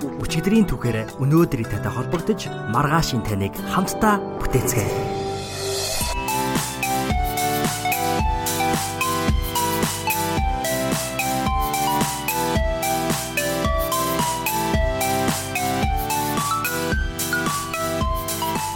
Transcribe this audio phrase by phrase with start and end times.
[0.00, 4.88] Өчигдрийн түүхээр өнөөдрийн татай холбогдож маргаашийн таныг хамтдаа бүтээцгээе.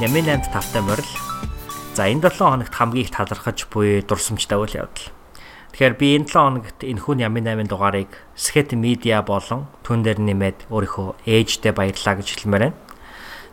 [0.05, 1.09] Нямын 8 тавтай морил.
[1.97, 5.24] За энэ 7 хоногт хамгийн их талархаж буй дурсамжтай үйл явдал.
[5.75, 10.71] Тэгэхээр би энэ 7 хоногт энэхүү Нямын 8 дугаарыг Sket Media болон түн дээр нэмээд
[10.71, 12.79] өөрийнхөө ээжтэй баярлаа гэж хэлмээр байна.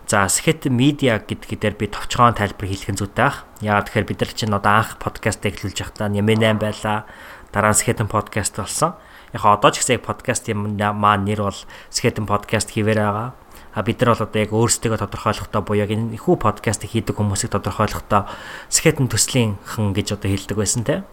[0.05, 3.49] За Sket Media гэдгээр би товчхон тайлбар хийх зүйтэй ах.
[3.65, 7.09] Яагаад тэгэхээр бид нар чинь одоо анх подкаст эхлүүлж байхдаа Нямын 8 байлаа.
[7.49, 8.93] Дараа нь Sket подкаст болсон.
[9.33, 13.33] Яг одоо ч гэсэн подкаст юм маань нэр бол Sket подкаст хийвэр байгаа
[13.73, 17.55] А бид нар бол одоо яг өөрсдөө тодорхойлохдоо буюу яг энэ ихүү подкаст хийдэг хүмүүсийг
[17.55, 18.27] тодорхойлохдоо
[18.67, 21.07] скетэн төслийн хэн гэж одоо хэлдэг байсан те.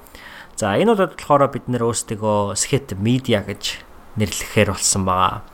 [0.59, 3.79] За энэ бол болохоор бид нэр өөрсдөө скет медиа гэж
[4.19, 5.47] нэрлэхээр болсон байгаа.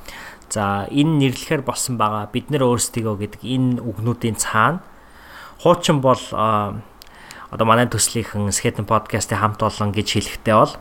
[0.48, 4.80] За энэ нэрлэхээр болсон байгаа бид нэр өөрсдөө гэдэг энэ үгнүүдийн цаана
[5.60, 10.72] хуучин бол одоо манай төслийнхэн скетэн подкастын хамт олон гэж хэлэхдээ бол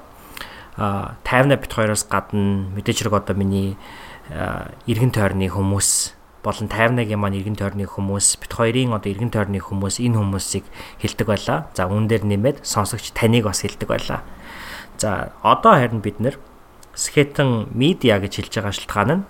[0.80, 3.76] 50 бит хоёроос гадна мэдээж хэрэг одоо миний
[4.88, 10.04] иргэн тойрны хүмүүс болон 51-ийн маань иргэн тойрны хүмүүс бит хоёрын одоо иргэн тойрны хүмүүс
[10.04, 10.68] энэ хүмүүсийг
[11.00, 11.72] хилдэг байлаа.
[11.72, 14.28] За үүн дээр нэмээд сонсогч таныг бас хилдэг байлаа.
[15.00, 16.36] За одоо харин бид нэр
[16.94, 19.24] скетэн медиа гэж хэлж байгаа шалтгаан нь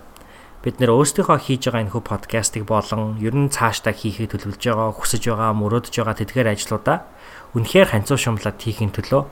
[0.64, 5.22] бид нэр өөрсдийнхөө хийж байгаа энэхүү подкастыг болон ер нь цаашдаа хийхийг төлөвлөж байгаа, хүсэж
[5.28, 6.98] байгаа, мөрөөдөж байгаа тэдгээр ажлуудаа
[7.52, 9.22] үнэхээр ханцуу шумлаад хийхин төлөө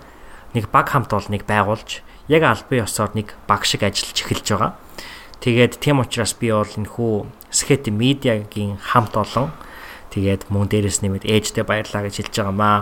[0.55, 4.73] нэг баг хамт олныг байгуулж яг албан ёсоор нэг баг шиг ажиллаж эхэлж байгаа.
[5.41, 7.13] Тэгээд тийм учраас би бол энэ хүү
[7.53, 9.53] Skate Media-гийн хамт олон
[10.09, 12.79] тэгээд мөн дээрэс нэмээд ээжтэй баярлаа гэж хэлж байгаа маа.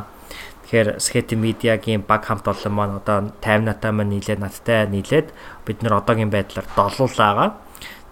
[0.71, 5.35] Тэгэхээр Skate Media-гийн баг хамт олон маань одоо 50 натаа маань нийлээд надтай нийлээд
[5.67, 7.59] бид нар одоогийн байдлаар долуулаагаа.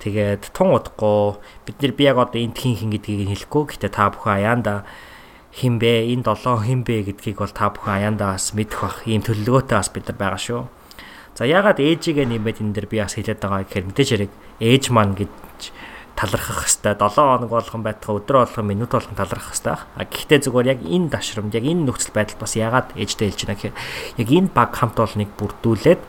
[0.03, 3.79] Тэгээд тун удахгүй бид нар би яг одоо энд хин хин гэдгийг хэлэхгүй.
[3.79, 4.83] Гэтэ та бүхэн аяанда
[5.55, 6.11] хин бэ?
[6.15, 9.07] Энэ долоо хин бэ гэдгийг бол та бүхэн аяанда бас мэдэх бах.
[9.07, 10.63] Ийм төлөвлөгөөтэй бас бид нар байгаа шүү.
[11.39, 15.15] За ягаад ээжигээ нэмээд энэ дэр би бас хэлээд байгаа гэхээр мэдээж хэрэг ээж маань
[15.15, 15.31] гэж
[16.19, 19.81] талархах хэвээр 7 хоног болгон байтгаа өдөр болгон минут болгон талархах хэвээр.
[19.95, 23.55] А гэхдээ зүгээр яг энэ дашрамд яг энэ нөхцөл байдал бас ягаад ээжтэй хэлж байна
[23.55, 23.79] гэхээр
[24.19, 26.03] яг энэ баг хамт олныг бүрдүүлээд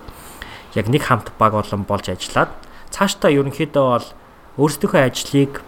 [0.81, 2.49] яг нэг хамт баг олон болж ажиллаад
[2.89, 4.07] цаашдаа ерөнхийдөө бол
[4.57, 5.61] өөрсдийнхөө ажлыг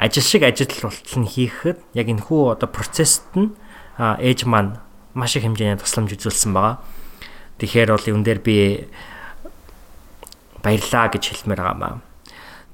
[0.00, 3.52] ажил шиг ажил болтол нь хийхэд яг энэ хүү одоо процессд нь
[4.00, 4.80] ээж маань
[5.12, 6.80] маш их хэмжээний тусламж үзүүлсэн байгаа.
[7.60, 8.88] Тэгэхээр бол юун дээр би
[10.64, 12.00] баярлаа гэж хэлмээр байгаа маа.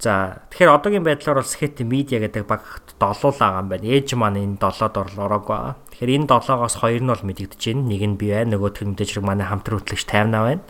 [0.01, 3.84] За тэгэхээр одоогийн байдлаар бол Skate Media гэдэг багт долуулаа юм байна.
[3.84, 5.77] Ээж маань энэ долоод орлоорог байгаа.
[5.93, 7.84] Тэгэхээр энэ долоогоос хоёр нь бол мэдэгдэж байна.
[7.84, 10.65] Нэг нь би байна, нөгөөх нь мэдээж хэрэг манай хамтран хөтлөгч 50 байна.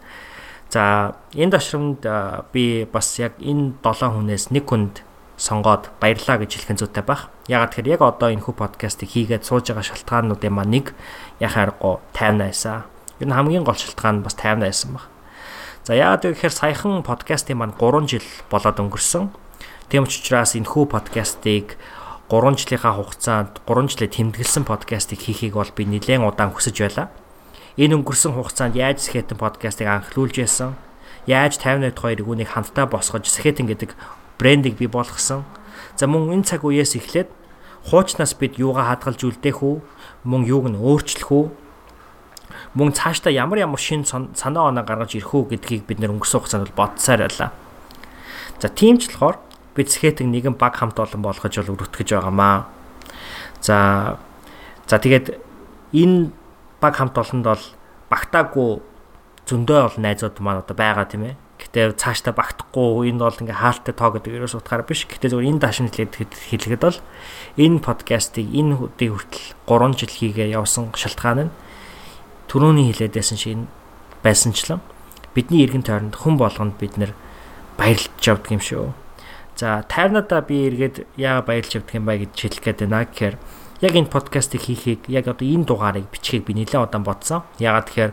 [0.66, 0.82] За
[1.38, 2.02] энэ ташрамд
[2.50, 5.06] би бас яг энэ 7 хүнээс нэг хүнд
[5.38, 7.30] сонгоод баярлаа гэж хэлэх зүйтэй байх.
[7.46, 10.86] Ягаад тэгэхээр яг одоо энэ хүү подкастыг хийгээд сууж байгаа шалтгаануудын маань нэг
[11.38, 12.82] яхааргүй 50 байсан.
[13.22, 15.06] Ер нь хамгийн гол шалтгаан нь бас 50 байсан баг.
[15.84, 19.32] За яагаад гэхээр саяхан подкастын маань 3 жил болоод өнгөрсөн.
[19.88, 21.80] Тийм учраас энэ хүү подкастыг
[22.28, 27.08] 3 жилийнхаа хугацаанд 3 жилээ тэмдэглэсэн подкастыг хийхийг бол би нэлээд удаан хүсэж байлаа.
[27.80, 30.76] Энэ өнгөрсөн хугацаанд яаж Skeleton подкастыг анхлуулж байсан?
[31.24, 33.96] Яаж 50 2 үүнийг хамтдаа босгож Skeleton гэдэг
[34.36, 35.48] брендийг бий болгосон.
[35.96, 37.32] За мөн энэ цаг үеэс эхлээд
[37.88, 39.80] хуучнаас бид юугаа хадгалж үлдээх үү?
[40.28, 41.44] Мөн юуг нь өөрчлөх үү?
[42.74, 46.70] Мөн цаашдаа ямар ямар шин санаа оноо гаргаж ирэх үү гэдгийг бид нэр өнгөрсөн хугацаанд
[46.78, 47.50] бодсаар байлаа.
[48.62, 49.42] За тийм ч болохоор
[49.74, 52.70] бид скетинг нэгэн баг хамт олон болгож бол өргөтгөж байгаамаа.
[53.58, 54.18] За
[54.86, 55.34] за тэгээд
[55.98, 56.30] энэ
[56.78, 57.64] баг хамт олонд бол
[58.06, 58.70] багтаагүй
[59.50, 63.92] зөндөө бол найзууд маань одоо байгаа тийм ээ Гэтэ цаашдаа багтахгүй энэ бол ингээ хаалттай
[63.92, 65.04] тоо гэдэг ерөөс утгаараа биш.
[65.04, 66.98] Гэтэ зөвхөн энэ даашин хэлэхэд бол
[67.60, 71.52] энэ подкастыг энэ өдний хүртэл 3 жил хийгээ явсан шалтгаан нь
[72.50, 73.70] түрүүний хэлээдсэн шиг
[74.26, 74.82] байсанчлан
[75.34, 77.14] бидний эргэн тойронд хүн болгонд бид нэр
[77.78, 78.90] баярлж явдаг юм шүү.
[79.54, 83.36] За тайрнадаа би эргээд яа баярлж явдаг юм ба гэж хэлэх гээд байна гэхээр
[83.86, 87.46] яг энэ подкастыг хийхийг яг одоо энэ дугаарыг бичгийг би нэлээд удаан бодсон.
[87.62, 88.12] Ягаад тэгэхээр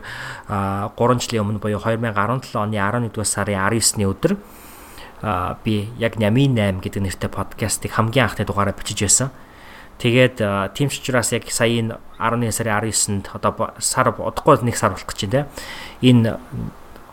[0.94, 4.32] 3 жилийн өмнө буюу 2017 оны 11 дугаар сарын 19-ны өдөр
[5.66, 9.28] би яг Нямын 8 гэдэг нэртэй подкастыг хамгийн анхны дугаараа бичиж байсан.
[9.98, 10.38] Тэгээд
[10.78, 15.10] тийм ч учраас яг сая энэ 11 сарын 19-нд одоо сар удахгүй нэг сар болох
[15.10, 16.06] гэж байна те.
[16.06, 16.38] Энэ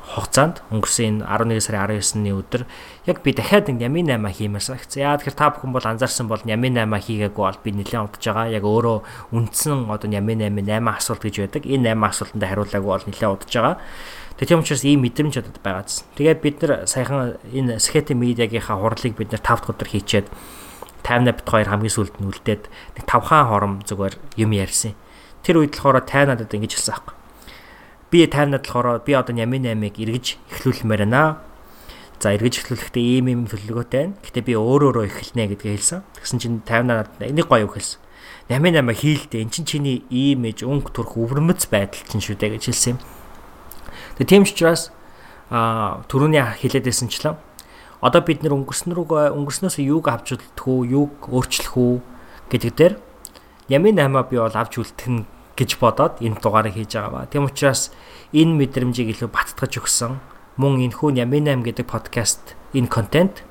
[0.06, 2.62] хугацаанд өнгөрсөн энэ 11 сарын 19-ны өдөр
[3.10, 5.02] яг би дахиад нэг Нямын 8 хиймээр санагцсан.
[5.02, 8.54] Яа тэгэхээр та бүхэн бол анзаарсан бол Нямын 8 хийгээгүй бол би нэлээд удаж байгаа.
[8.54, 8.98] Яг өөрөө
[9.34, 11.64] үндсэн одоо Нямын 8 8 асуулт гэж байдаг.
[11.66, 13.76] Энэ 8 асуултанд хариулаагүй бол нэлээд удаж байгаа.
[14.38, 16.06] Тэгээ тийм учраас ийм мэдрэмж одод байгаадсан.
[16.22, 20.28] Тэгээд бид нар саяхан энэ Skate Media-гийнхаа хурлыг бид нар 5 дахь өдөр хийчээд
[21.06, 22.63] таймна бит хоёр хамгийн сүүлд нь үлдээд
[22.98, 24.98] нэг 5 хаан хором зүгээр юм ярьсан.
[25.46, 27.13] Тэр үед болохоор тай надад ингэж хэлсэн аахгүй.
[28.10, 31.46] Би таймнад болохоор би одоо Ямин 8-ыг эргэж эхлүүлмээр байна.
[32.18, 34.18] За эргэж эхлүүлэхдээ ийм ийм төлөвлөгөөтэй байна.
[34.25, 36.02] Гэтэ би өөр өөрөө эхэлнэ гэдгээ хэлсэн.
[36.18, 38.02] Тэгсэн чинь таймнад нэг гоё үг хэлсэн.
[38.50, 42.63] Ямин 8 хийлдэ эн чинь чиний имиж өнгө төрх өвөрмөц байдал чинь шүү дээ гэж
[42.74, 43.00] хэлсэн юм.
[44.18, 44.90] Тэгээ тийм ч учраас
[45.50, 47.38] а түрүүний хэлээдээсэнчлэн
[48.01, 51.95] одоо бид нэр өнгөрсөн рүү өнгөрснөөс юуг авч үлдэх үү, юуг өөрчлөх үү
[52.51, 52.94] гэдэг дээр
[53.65, 55.25] Ямин наймаа би бол авч үлдэх
[55.57, 57.31] гэж бодоод энэ дугаарыг хийж байгаа ба.
[57.31, 57.89] Тийм учраас
[58.36, 60.21] энэ мэдрэмжийг илүү баттгаж өгсөн
[60.59, 63.42] мөн энэ хүн Ямин 8 гэдэг подкаст энэ контент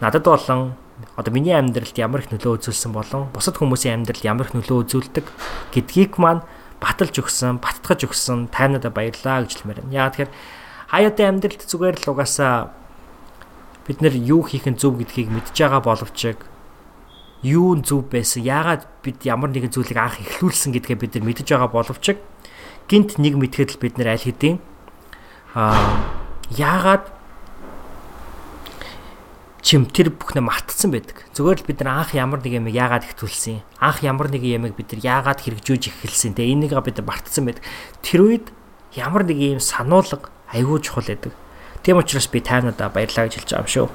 [0.00, 0.78] надад болон
[1.18, 5.26] одоо миний амьдралд ямар их нөлөө үзүүлсэн болон бусад хүмүүсийн амьдралд ямар их нөлөө үзүүлдэг
[5.74, 6.46] гэдгийг маань
[6.78, 9.94] баталж өгсөн, баттгаж өгсөн таймнуудаа баярлаа гэж хэлмээр байна.
[9.94, 10.30] Яагаад тэгэхээр
[10.94, 12.54] хаяатын амьдралд зүгээр л угаасаа
[13.88, 16.36] бид нэр юу хийх нь зөв гэдгийг мэдж байгаа боловч
[17.42, 21.48] юу нь зөв байсан яагаад бид ямар нэгэн зүйлийг анх эхлүүлсэн гэдгээ бид нар мэдж
[21.48, 22.20] байгаа боловч
[22.84, 24.58] гинт нэг мэдхэд л бид нар аль хэдийн
[25.56, 26.04] аа
[26.52, 27.08] яагаад
[29.62, 31.28] чим тэр бүхнээ мартсан байдаг.
[31.36, 33.60] Зүгээр л бид нар анх ямар нэг юм яагаад ихтүүлсэн.
[33.84, 36.32] Анх ямар нэг юм бид нар яагаад хэрэгжүүлж эхэлсэн.
[36.32, 37.64] Тэгээ энийг бид нар мартсан байдаг.
[38.00, 38.46] Тэр үед
[38.96, 41.36] ямар нэг юм сануулга айгүй чухал байдаг.
[41.82, 43.88] Тийм учраас би таймнуудаа баярлаа гэж хэлж байгаа юм шүү.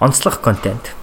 [0.00, 0.94] Онцлог контент.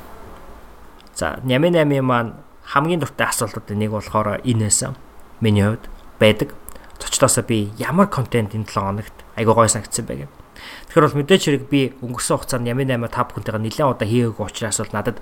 [1.15, 2.33] За, Нями 8 маань
[2.63, 4.95] хамгийн дуртай асуултуудын нэг болохоор энэ байсан.
[5.41, 5.89] Миний хувьд
[6.19, 6.55] байдаг.
[6.99, 10.31] Цочлоосоо би ямар контент энэ 7 хоногт айгүй гой санагдсан байг юм.
[10.87, 14.79] Тэгэхээр бол мэдээч хэрэг би өнгөрсөн хугацаанд Ями 8 та бүхэнтэйгээ нэлээд удаа хийгээгүй учраас
[14.79, 15.17] бол надад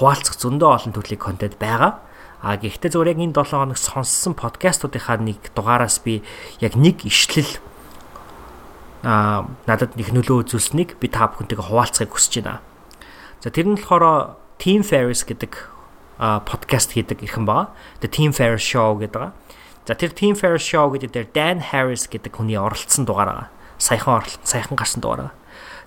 [0.00, 2.00] хуваалцах зөндөө олон төрлийн контент байгаа.
[2.40, 6.24] А гэхдээ зөвхөн яг энэ 7 хоног сонссон подкастуудынхаа нэг дугаараас би
[6.64, 7.60] яг нэг ишлэл
[9.02, 12.60] а надад их нөлөө үзүүлсэнийг би та бүхэнтэйгээ хуваалцахыг хүсэж байна.
[13.40, 15.56] За тэр нь болохоор Team Ferris гэдэг
[16.20, 17.72] подкаст хийдэг ирхэн байгаа.
[18.04, 19.32] The Team Ferris Show гэдэг.
[19.88, 23.48] За тэр Team Ferris Show гэдэг дээр Dan Harris гэдэг хүний оролцсон дугаар байгаа.
[23.80, 25.36] Саяхан оролцсон, саяхан гарсан дугаар байгаа.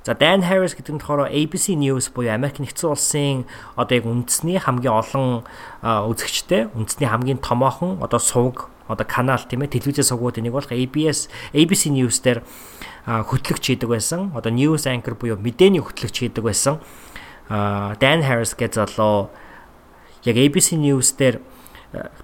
[0.03, 3.45] За Dan Harris гэдэг нь болохоор ABC News буюу Америк нэгдсэн улсын
[3.77, 5.45] одоо яг үндэсний хамгийн олон
[5.79, 11.31] үзэгчтэй, үндэсний хамгийн томоохон одоо сувг одоо канал тийм ээ телевизээс сувгуудын нэг болох ABS
[11.55, 12.43] ABC News дээр
[13.05, 14.31] хөтлөгч хийдэг байсан.
[14.31, 16.79] Одоо news anchor буюу мэдээний хөтлөгч хийдэг байсан.
[17.49, 19.29] Dan Harris гэж залуу
[20.23, 21.43] яг ABC News дээр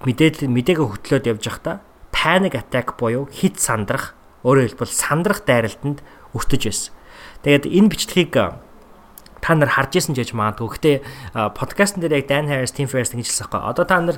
[0.02, 6.00] мэдээлэл мэдээгээ хөтлөөд явж байхдаа panic attack буюу хит сандрах өөрөөр хэлбэл сандрах дайралтанд
[6.32, 6.92] өртөж байсан.
[7.44, 8.32] Тэгээд энэ бичлэгийг
[9.40, 10.68] та нар харж исэн ч гэж магадгүй.
[10.72, 10.96] Гэхдээ
[11.56, 13.68] подкастн дээр яг Dan Harris, Tim Ferriss гэж хэлсэн хэрэг.
[13.76, 14.16] Одоо та нар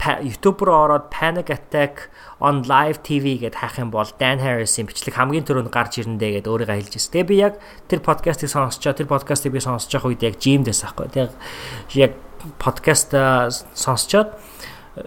[0.00, 2.08] YouTube руу ороод Panic Attack
[2.40, 6.46] on Live TV гэд хайх юм бол Dan Harris-ийн бичлэг хамгийн түрүүнд гарч ирэндэ гэд
[6.46, 7.12] өөрийгөө хэлж байсан.
[7.16, 7.54] Тэгээ би яг
[7.88, 11.08] тэр подкастыг сонсчоо, тэр подкастыг би сонсож байгаа үед яг gym-дээс аахгүй.
[11.10, 11.32] Тэгээ
[11.96, 12.12] яг
[12.60, 13.16] подкаст
[13.72, 14.36] сонсчоод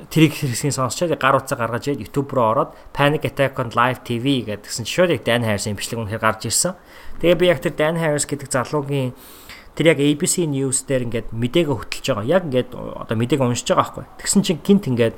[0.09, 4.45] тэрийг хэрэгсийн сонсчоод гар утсаа гаргаж яд YouTube руу ороод Panic Attack on Live TV
[4.45, 6.77] гэдгсэн шууд яг Dan Harris-ийн бичлэг үнэхээр гарч ирсэн.
[7.21, 9.17] Тэгээ би яг тэр Dan Harris гэдэг залуугийн
[9.79, 12.27] тэр яг ABC News дээр ингээд мэдээгээ хөтлөж байгаа.
[12.27, 14.05] Яг ингээд одоо мэдээгээ уншиж байгаа байхгүй.
[14.19, 15.15] Тэгсэн чинь гинт ингээд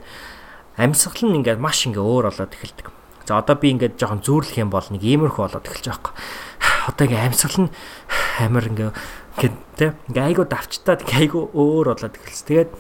[0.78, 2.94] амьсгал нь ингээд маш ингээ өөр болоод эхэлдэг.
[3.26, 6.14] За одоо би ингээд жоохон зүүрлэх юм бол нэг иймэрхүү болоод эхэлж байгаа байхгүй.
[6.94, 7.70] Одоо ингээ амьсгал нь
[8.46, 8.92] амар ингээ
[9.34, 12.46] ингээд тэ ингээ айгуу давчтаад ингээ айгуу өөр болоод эхэлсэн.
[12.46, 12.72] Тэгээд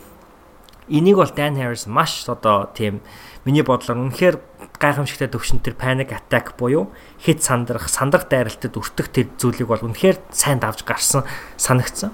[0.93, 3.01] энийг бол Dan Harris маш одоо тийм
[3.45, 4.37] миний бодлоор үнэхээр
[4.77, 10.17] гайхамшигтай төвшин тэр panic attack буюу хэд сандрах, сандрах дайралтад өртөх тэр зүйлийг бол үнэхээр
[10.29, 11.25] сайн давж гарсан
[11.57, 12.13] санагдсан.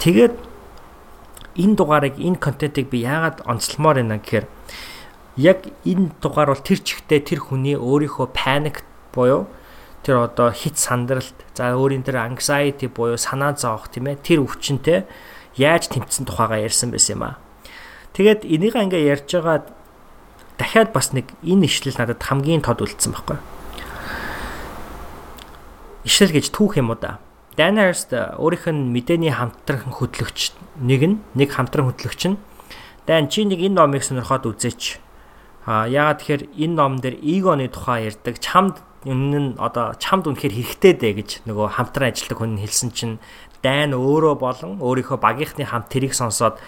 [0.00, 0.36] Тэгээд
[1.56, 4.46] энэ дугаарыг, энэ контентыг би яагаад онцлмоор байна гэхээр
[5.40, 9.48] яг энэ дугаар бол тэр чигтээ тэр хүний өөрийнхөө panic буюу
[10.04, 15.04] тэр одоо хит сандралт, за өөрийн тэр anxiety буюу санаа зовох тийм ээ тэр өвчнөд
[15.58, 17.36] яаж тэмцсэн тухайгаа ярьсан байсан юм аа.
[18.14, 19.77] Тэгээд энийг ингээ ярьж байгаа
[20.58, 23.38] дахиад бас нэг энэ ишлэл надад хамгийн тод үлдсэн байхгүй.
[26.04, 27.22] Ишлэл гэж түүх юм уу да.
[27.54, 32.38] Dannerst өөрийнх нь мэдээний хамтран хөтлөгч нэг нь нэг хамтран хөтлөгч нь
[33.08, 35.00] Dan чи нэг энэ номыг сонирхоод үзээч.
[35.64, 40.52] А яагаад тэгэхээр энэ ном дээр эгоны тухай ярьдаг, чамд энэ нь одоо чамд үнэхээр
[40.52, 43.16] хэрэгтэй дээ гэж нөгөө хамтран ажилладаг хүн хэлсэн чинь
[43.64, 46.60] дайн өөрөө болон өөрийнхөө багийнхны хамт тэрийг сонсоод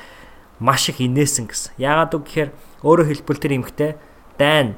[0.60, 1.72] маш их инээсэн гэсэн.
[1.80, 2.50] Яагаад үг гэхээр
[2.84, 3.90] өөрөө хэлбэл тэр эмхтэй
[4.36, 4.76] дайн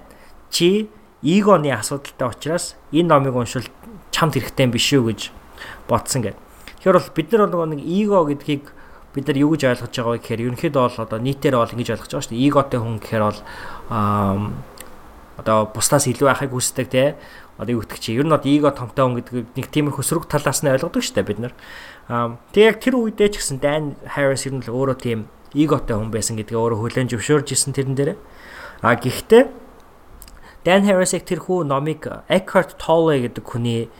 [0.48, 0.88] чи
[1.22, 3.66] эгоны асуудалтай учраас энэ номыг уншвал
[4.14, 5.20] чамд хэрэгтэй юм биш үү гэж
[5.90, 6.38] бодсон гэд.
[6.82, 8.64] Тэгэхээр бол бид нар нөгөө нэг эго гэдгийг
[9.14, 12.10] бид нар юу гэж ойлгож байгаа вэ гэхээр ерөнхийдөө бол одоо нийтээр бол ингэж ойлгож
[12.10, 12.46] байгаа шүү дээ.
[12.48, 13.40] Эготой хүн гэхээр бол
[15.38, 17.04] одоо бусдаас илүү байхыг хүсдэг те
[17.58, 20.64] одоо юу гэдэг чи ер нь одоо эго томтой хүн гэдэг нэг тиймэрхүү сөрөг талаас
[20.64, 21.54] нь ойлгодог шүү дээ бид нар.
[22.50, 26.10] Тэгээ яг тэр үедээ ч гэсэн Dan Harris ер нь л өөрөө тийм эготой хүн
[26.12, 28.10] байсан гэдгээ өөрөө хүлээн зөвшөөрж исэн тэрэн дээр.
[28.82, 29.62] А гэхдээ
[30.62, 33.90] Dan Harris-ыг тэр хүү номыг Eckhart Tolle гэдэг хүний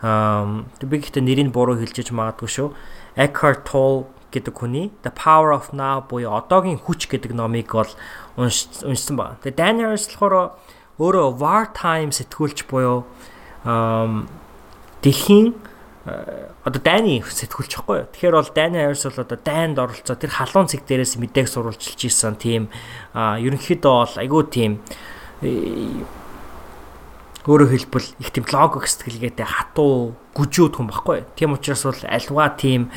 [0.00, 2.68] би гэхдээ нэрийг буруу хэлжиж магадгүй шүү.
[3.16, 7.88] Eckhart Tolle гэдэг хүний The Power of Now буюу одоогийн хүч гэдэг номыг бол
[8.36, 9.40] уншсан байна.
[9.40, 10.60] Тэгээ Dan Harris болохоор
[11.00, 13.08] өөрөө wartime сэтгүүлч буюу
[15.00, 15.56] дэлхийн
[16.64, 18.06] одоо дайны сэтгүүлч юу.
[18.10, 22.36] Тэгэхээр бол дайны авирс бол одоо дайнд оролцоо тэр халуун цэг дээрээс мэдээг сурвалжилж исэн
[22.36, 22.68] тийм
[23.14, 24.72] ерөнхийдөө бол айгүй тийм
[27.48, 31.24] өөрөөр хэлбэл их тийм логик сэтгэлгээтэй хатуу гүжүүд хүн баггүй.
[31.34, 32.92] Тийм учраас бол альва тийм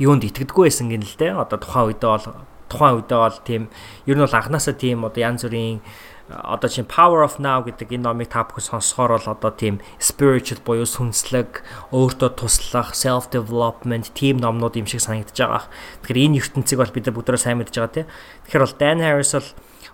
[0.00, 1.36] юунд итгэдэггүй байсан гин л дээ.
[1.36, 2.26] Одоо тухайн үедээ бол
[2.72, 3.62] тухайн үедээ бол тийм
[4.08, 5.84] ер нь бол анханасаа тийм одоо янз бүрийн
[6.32, 10.64] одоо чинь Power of Now гэдэг энэ номыг та бүхэн сонсохоор бол одоо тийм spiritual
[10.64, 11.60] буюу сүнслэг,
[11.92, 15.68] өөртөө туслах, self development тийм номнууд юм шиг санагдаж байгаа.
[16.00, 18.08] Тэгэхээр энэ ертөнцийг бол бид нар бүгдөө сайн мэдж байгаа тийм.
[18.48, 19.48] Тэгэхээр бол Dan Harris бол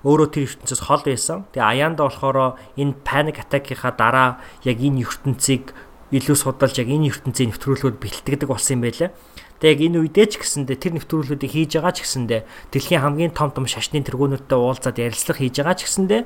[0.07, 1.39] өөрөө тэр ертөнцөөс хол байсан.
[1.51, 4.31] Тэгээ Аяанда болохоор энэ panic attack-ийнхаа дараа
[4.63, 5.75] яг энэ ертөнцийг
[6.15, 9.11] илүү судалж яг энэ ертөнцийн нэвтрүүлгүүд бэлтгэдэг болсон юм байлаа.
[9.59, 13.51] Тэгээ яг энэ үедээ ч гэсэндээ тэр нэвтрүүлгүүдийг хийж байгаа ч гэсэндээ дэлхийн хамгийн том
[13.51, 16.23] том шашны тэргүүнүүдтэй уулзаад ярилцлага хийж байгаа ч гэсэндээ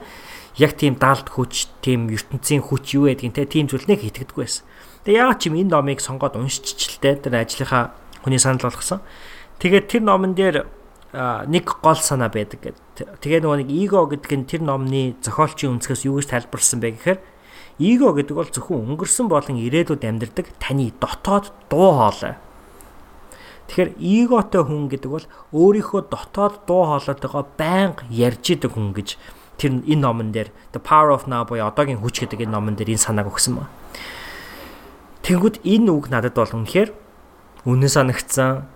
[0.61, 4.69] яг тийм даалт хүч, тийм ертөнцийн хүч юу байдгийг те тийм зүйлнийг хийтгэдэггүй байсан.
[5.09, 9.01] Тэгээ яагаад ч юм энэ номыг сонгоод уншчихлээ тэр ажлынхаа хүний санал болгосон.
[9.65, 10.69] Тэгээд тэр номон дээр
[11.49, 13.17] нэг гол санаа байдаг гэдэг.
[13.17, 17.21] Тэгээ нөгөө нэг эго гэдэг нь тэр номны зохиолчийн өнцгөөс юу гэж тайлбарсан бэ гэхээр
[17.81, 22.37] эго гэдэг бол зөвхөн өнгөрсөн болон ирээдүйд амьдардаг таны дотоод дуу хоолой
[23.69, 29.16] Тэгэхээр эготой хүн гэдэг бол өөрийнхөө дотоод дуу хоолойтойгоо байнга ярьж идэг хүн гэж
[29.57, 32.99] тэр энэ номон дээр The Power of Now буюу одоогийн хүч гэдэг энэ номон дээр
[32.99, 33.71] энэ санааг өгсөн ба.
[35.23, 36.90] Тэнгүүд энэ үг надад бол үнэхээр
[37.64, 38.66] үнэн санагдсан.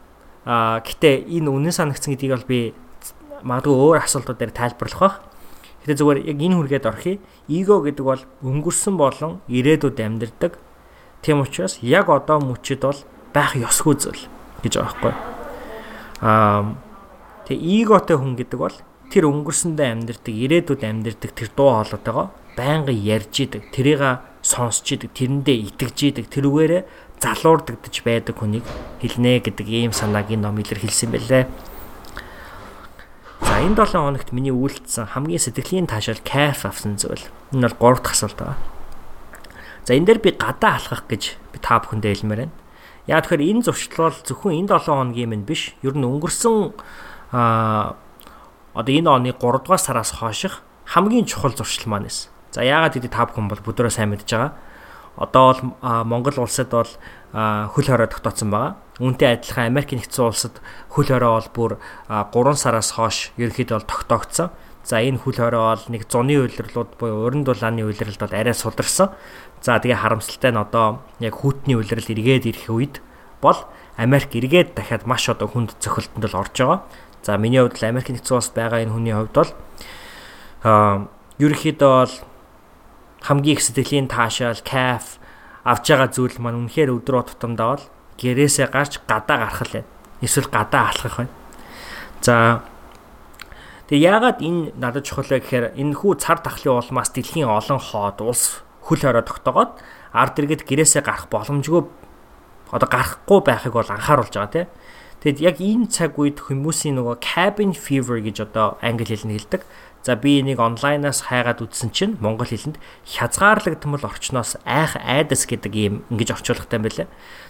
[0.47, 2.61] Аа гэтээ энэ үнэн санагдсан гэдгийг бол би
[3.43, 5.17] магадгүй өөр асуултууд дээр тайлбарлах бах.
[5.83, 7.19] Гэтэ зүгээр яг энэ хүргээд орохыг
[7.51, 10.59] эго гэдэг бол өнгөрсөн болон ирээдүйд амьдардаг.
[11.23, 13.01] Тийм учраас яг одоо мөчид бол
[13.35, 14.23] байх ёсгүй зүйл
[14.63, 15.15] гэж байгаа байхгүй.
[16.23, 16.63] Аа
[17.49, 18.77] тэгээ эготой хүн гэдэг бол
[19.13, 24.03] тэр өнгөрсөндөө амьдэрдэг, ирээдүйд амьдэрдэг тэр дуу хоолойтойгоо байнгын ярьж идэг, тэрийг
[24.41, 26.83] сонсч идэг, тэрэндээ итгэж идэг, тэрүүгээрээ
[27.21, 28.65] залуурдагдж байдаг хүнийг
[29.01, 31.45] хэлнэ гэдэг ийм санааг энэ ном илэрхийлсэн байлээ.
[33.41, 37.25] За энэ 7 хоногт миний үйлдэлсэн хамгийн сэтгэлийн таашаал кайф авсан зүйл.
[37.53, 38.61] Энэ бол 3 дахь асуулт байна.
[39.85, 42.55] За энэ дээр би гадаа алхах гэж би та бүхэндээ хэлмээр байна.
[43.07, 45.79] Яа тэгэхээр энэ зуршил бол зөвхөн энэ 7 хоногийн минь биш.
[45.87, 46.75] Ер нь өнгөрсөн
[47.31, 47.95] аа
[48.75, 52.31] одоо энэ оны 3 дугаар сараас хойших хамгийн чухал зуршил маань эс.
[52.51, 54.53] За яагаад гэдэг та бүхэн бол бүдрөө сайн мэдж байгаа.
[55.17, 55.63] Одоо бол
[56.05, 56.91] Монгол улсад бол
[57.33, 58.77] хөл хорой тогтооцсон байгаа.
[58.99, 60.59] Үүнтэй адилхан Америк нэгдсэн улсад
[60.91, 61.73] хөл хорой бол бүр
[62.11, 64.51] 3 сараас хойш ерөнхийдөө бол тогтоогдсон.
[64.87, 69.11] За энэ хөл хорой бол нэг зуны үйлрэлүүд буюу уран дулааны үйлрэлд бол арай сударсан.
[69.59, 73.03] За тэгээ харамсалтай нь одоо яг хүүтний улирал эргээд ирэх үед
[73.43, 73.67] бол
[73.99, 76.87] Америк эргээд дахиад маш одоо хүнд цохилтонд л орж байгаа.
[77.27, 79.51] За миний хувьд л Америк нэгдсэн улс байгаа энэ хүний хувьд бол
[80.63, 81.11] аа
[81.43, 82.15] ерөнхийдөө бол
[83.27, 85.19] хамгийн их сэтгэлийн таашаал, кайф
[85.67, 87.85] авж байгаа зүйл маань үнэхээр өдрөө тутамдаа бол
[88.23, 89.91] гэрээсээ гарч гадаа гарах л байна.
[90.23, 91.35] Эсвэл гадаа алхах байна.
[92.23, 92.63] За
[93.87, 98.19] Тэгээ яагаад энэ надад чухал вэ гэхээр энэ хүү цар тахлын улмаас дэлхийн олон хоод
[98.19, 99.79] улс хөл хорой тогтоогоод
[100.11, 101.87] ард иргэд гэрээсээ гарах боломжгүй
[102.75, 104.69] одоо гарахгүй байхыг бол анхааруулж байгаа тийм.
[105.23, 109.63] Тэгэд яг энэ цаг үед хүмүүсийн нөгөө cabin fever гэж одоо англи хэлний хэлдэг.
[110.03, 115.95] За би энийг онлайнаас хайгаад үзсэн чинь монгол хэлэнд хязгаарлагдмал орчноос айх айдас гэдэг ийм
[116.11, 117.09] ингэж орчуулгатай юм байлаа.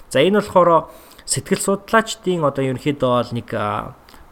[0.09, 0.89] За энэ болохоор
[1.27, 3.49] сэтгэл судлаачдын одоо ерөнхийдөө бол нэг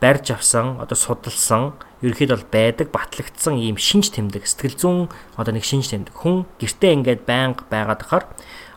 [0.04, 1.73] барьж авсан одоо судалсан
[2.04, 5.00] ерөөхдөө бол байдаг батлагдсан ийм шинж тэмдэг сэтгэл зүйн
[5.40, 8.25] одоо нэг шинж тэмдэг хүн гэртээ ингээд байнга байгаад хахаар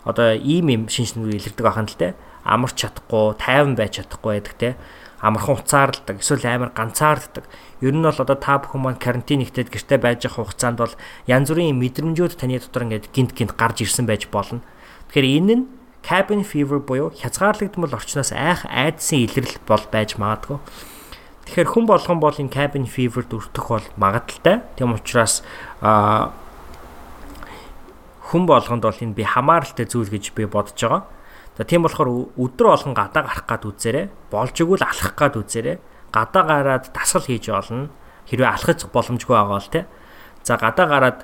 [0.07, 2.15] одоо ийм ийм шинж тэмдэг илэрдэг ахын л те
[2.48, 4.69] амарч чадахгүй тайван байж чадахгүй байдаг те
[5.19, 7.46] амархан уцаарладаг эсвэл амар ганцаарддаг.
[7.81, 10.93] Ер нь бол одоо та бүхэн маань карантин ихтэйд гэртээ байж байгаа хугацаанд бол
[11.25, 14.62] янз бүрийн мэдрэмжүүд таны дотор ингээд гинт гинт гарч ирсэн байж болно.
[15.10, 15.65] Тэгэхээр энэ нь
[16.05, 20.62] cabin fever буюу хязгаарлагдмал орчноос айх айдсан илрэл бол байж магадгүй.
[21.48, 24.68] Тэгэхээр хүн болгон бол энэ cabin fever-д өртөх бол магадaltaй.
[24.75, 25.48] Тийм учраас
[25.80, 26.36] а
[28.27, 31.08] хүн болгонд бол энэ би хамааралтай зүйл гэж би бодож байгаа.
[31.56, 34.12] За тийм болохоор өдөр болгон гадаа гарах гад үзээрэй.
[34.27, 35.80] Болж игэл алхах гад үзээрэй.
[36.12, 37.88] Гадаа гараад дасгал хийж олно.
[38.27, 39.88] Хэрвээ алхаж боломжгүй байгаа бол тий.
[40.44, 41.20] За гадаа гараад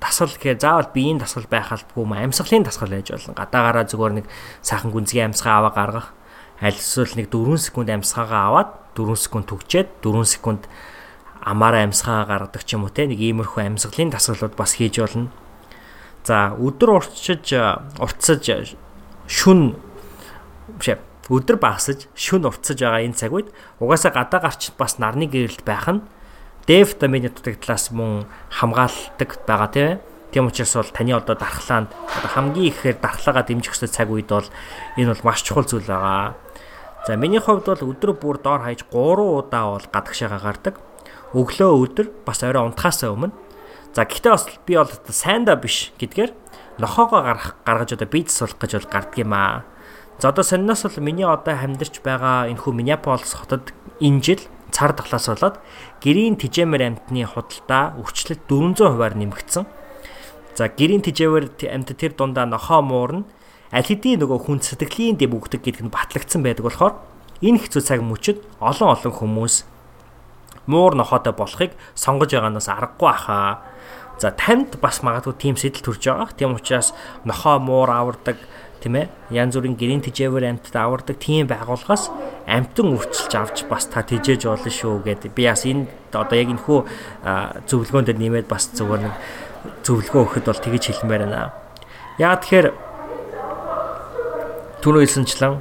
[0.00, 3.36] дасгал гэхээр заавал биеийн дасгал байх албагүй юм амьсгалын дасгал байж болно.
[3.36, 4.26] Гадаа гараад зүгээр нэг
[4.64, 6.08] сайхан гүнзгий амьсгаа аваа гаргах.
[6.62, 10.70] Аль эсвэл нэг 4 секунд амьсгаагаа аваад 4 секунд түгчээд 4 секунд
[11.42, 15.34] амаараа амьсгаа гаргадаг ч юм уу те нэг иймэрхүү амьсгалын дасгалууд бас хийж болно.
[16.22, 17.50] За өдөр урчиж
[17.98, 18.78] уртсаж
[19.26, 19.74] шүн
[20.78, 23.50] бишээ өдөр багасж шүн уртсаж байгаа энэ цаг үед
[23.82, 26.06] угаасаа гадаа гарч бас нарны гэрэлт байх нь
[26.62, 28.22] Д витамины дутагдлаас мөн
[28.54, 29.98] хамгаалдаг байгаа тийм
[30.32, 34.48] Тийм учраас бол таны одоо дархлаанд хамгийн ихээр дархлаагаа дэмжих хэсэг цаг үед бол
[34.96, 36.32] энэ бол маш чухал зүйл байгаа.
[37.02, 38.94] За миний хувьд бол өдөр бүр доор хаяж 3
[39.42, 40.74] удаа бол гадагшаага гардаг.
[41.34, 43.34] Өглөө өдөр бас орой унтахаас өмнө.
[43.90, 46.30] За гэхдээ бас би бол сайндаа биш гэдгээр
[46.78, 49.66] нохоогоо гарах гаргаж одоо бийц суулгах гэж бол гардг юм аа.
[50.22, 54.94] За одоо сонноос бол миний одоо амьдарч байгаа энэ хүү Миннеаполис хотод энэ жил цар
[54.94, 55.58] тахлаас болоод
[55.98, 59.66] гэрийн тижээмэр амтны худалдаа өрчлөлт 400 хувиар нэмэгдсэн.
[60.54, 63.26] За гэрийн тижээмэр амт тэр дундаа нохоо муурна
[63.72, 66.94] аль хэдийн нөгөө хүн сэтгэлийн дэв өгдөг гэдэг нь батлагдсан байдаг болохоор
[67.40, 69.64] энэ хэцүү цаг мөчид олон олон хүмүүс
[70.68, 73.72] муур нохоотой болохыг сонгож байгаанаас аргагүй ахаа
[74.22, 76.30] За танд бас магадгүй тийм сэтэл төрж байгаа.
[76.38, 76.94] Тийм учраас
[77.26, 78.38] нохоо муур авардаг
[78.78, 82.06] тийм ээ янз бүрийн гэрийн тижээвэр амьтад авардаг тийм байгууллагаас
[82.46, 85.34] амьтан үрчилж авч бас та тижээж болно шүү гэдэг.
[85.34, 86.78] Би бас энэ одоо яг энэхүү
[87.66, 89.14] зөвлөгөөнд дээр нэмээд бас зөвөр нэг
[89.82, 91.50] зөвлөгөө өгөхөд бол тэгэж хэлмээр байна.
[92.22, 92.91] Яа тэгэхээр
[94.82, 95.54] түрүү хэлсэнчлэн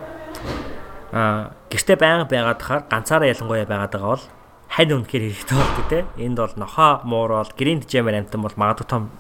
[1.14, 4.26] а гэртээ байнга байгаад хахаар ганцаараа ялангуяа байгаад байгаа бол
[4.72, 6.00] хань үнэхээр хэрэгтэй болдог те.
[6.18, 9.14] Энд бол нохоо муурал грин джемер амтан бол магадгүй том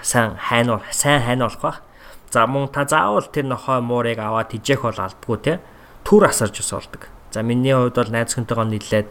[0.00, 1.82] сайн хайн бол сайн хайн болох байх.
[2.30, 5.60] За мөн та заавал тэр нохоо муурыг аваад тижээх бол алдгүй те.
[6.06, 7.12] Түр асарж ус болдог.
[7.28, 9.08] За миний хувьд бол найз хүнтэйгээ нийлээд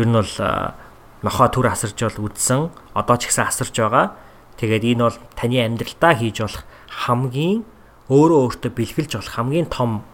[0.00, 0.34] ер нь бол
[1.20, 2.70] нохоо түр асарж бол үдсэн.
[2.94, 4.16] Одоо ч ихсэн асарж байгаа.
[4.56, 7.66] Тэгээд энэ бол таны амьдралдаа хийж болох хамгийн
[8.10, 10.06] өөрөө өөртөө бэлгэлж болох хамгийн том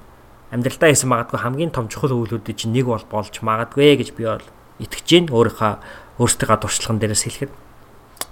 [0.53, 4.45] амьдралдаа хийсэн магадгүй хамгийн том чухал үйлүүдийн чинь нэг бол болж магадгүй гэж би бол
[4.81, 5.73] итгэж гин өөрийнхөө
[6.21, 7.53] өөрсдийнхөө туршлаган дээрээс хэлэхэд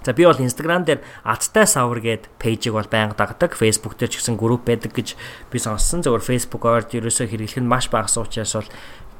[0.01, 3.53] За би бол Instagram дээр Аттай савар гээд пэйжийг бол байнга дагдаг.
[3.53, 5.13] Facebook дээр ч гэсэн групп байдаг гэж
[5.53, 6.01] би сонссон.
[6.01, 8.69] Зөвхөн Facebook орд ерөөсөө хэрэглэх нь маш багасан учраас бол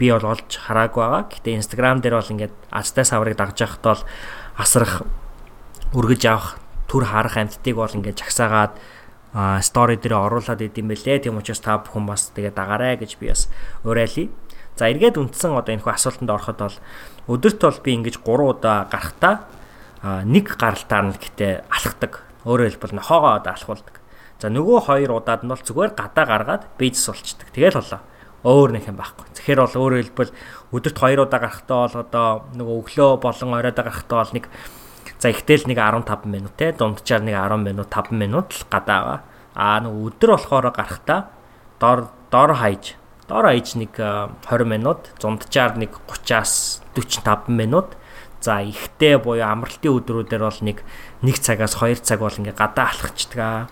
[0.01, 1.29] би бол олж хараагүй байгаа.
[1.29, 4.01] Гэтэ Instagram дээр бол ингээд Аттай саварыг дагж явахд бол
[4.57, 5.05] асрах
[5.93, 6.57] үргэж авах
[6.89, 8.73] түр харах амьтдыг бол ингээд жагсаагаад
[9.33, 11.23] стори дээр оруулаад идэм бэлээ.
[11.23, 13.47] Тийм учраас та бүхэн бас тэгээ дагаарай гэж би бас
[13.87, 14.27] уриалъя.
[14.75, 16.77] За эргээд үндсэн одоо энэ хүү асуултанд ороход бол
[17.31, 19.47] өдөрт бол би ингэж 3 удаа гарахтаа
[20.27, 22.23] нэг гаралтаар нь гэтээ алхдаг.
[22.43, 23.95] Өөрөөр хэлбэл нохоогоо одоо алхуулдаг.
[24.41, 27.53] За нөгөө хоёр удаад нь бол зүгээр гадаа гаргаад бийц сулчдаг.
[27.53, 28.01] Тэгэл болоо.
[28.41, 29.29] Өөр нэг юм байхгүй.
[29.37, 30.33] Тэгэхээр бол өөрөөр хэлбэл
[30.73, 34.45] өдөрт 2 удаа гарахтаа бол одоо нөгөө өглөө болон оройдоо гарахтаа бол нэг
[35.21, 39.21] за ихтэл нэг 15 минут те дунджаар нэг 10 минут 5 минут л гадаа.
[39.53, 41.29] Аа нөгөө өдөр болохоор гарахтаа
[41.77, 42.97] дор дор хайж
[43.31, 47.95] Доор аяж нэг 20 минут, зунджаар нэг 30-аас 45 минут.
[48.43, 50.83] За ихтэй буюу амралтын өдрүүдээр бол нэг
[51.23, 53.71] 1 цагаас 2 цаг бол ингээ гадаа алхацдаг.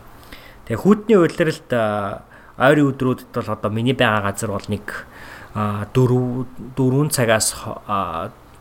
[0.64, 4.86] Тэгээ хүүтний үйлрэлт ойрын өдрүүдэд бол одоо миний байгаа газар бол нэг
[5.52, 7.52] 4 4 цагаас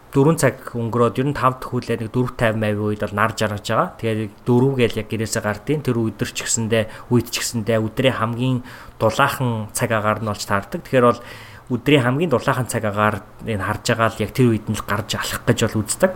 [0.08, 3.66] 4 цаг өнгөрөөд ер нь 5 дахь хүлээ нэг 450 50 үед бол нар жаргаж
[3.68, 3.88] байгаа.
[4.00, 8.58] Тэгээд 4 гээл яг гэрээсээ гардیں۔ Тэр өдөр ч гэсэндээ үед ч гэсэндээ өдрийн хамгийн
[8.96, 10.80] дулаахан цаг агаар нь болж таардаг.
[10.80, 11.20] Тэгэхээр бол
[11.68, 15.20] өдрийн хамгийн дулаахан цаг агаар энэ харж байгаа л яг тэр үед нь л гарч
[15.20, 16.12] алах гэж бол үздэг.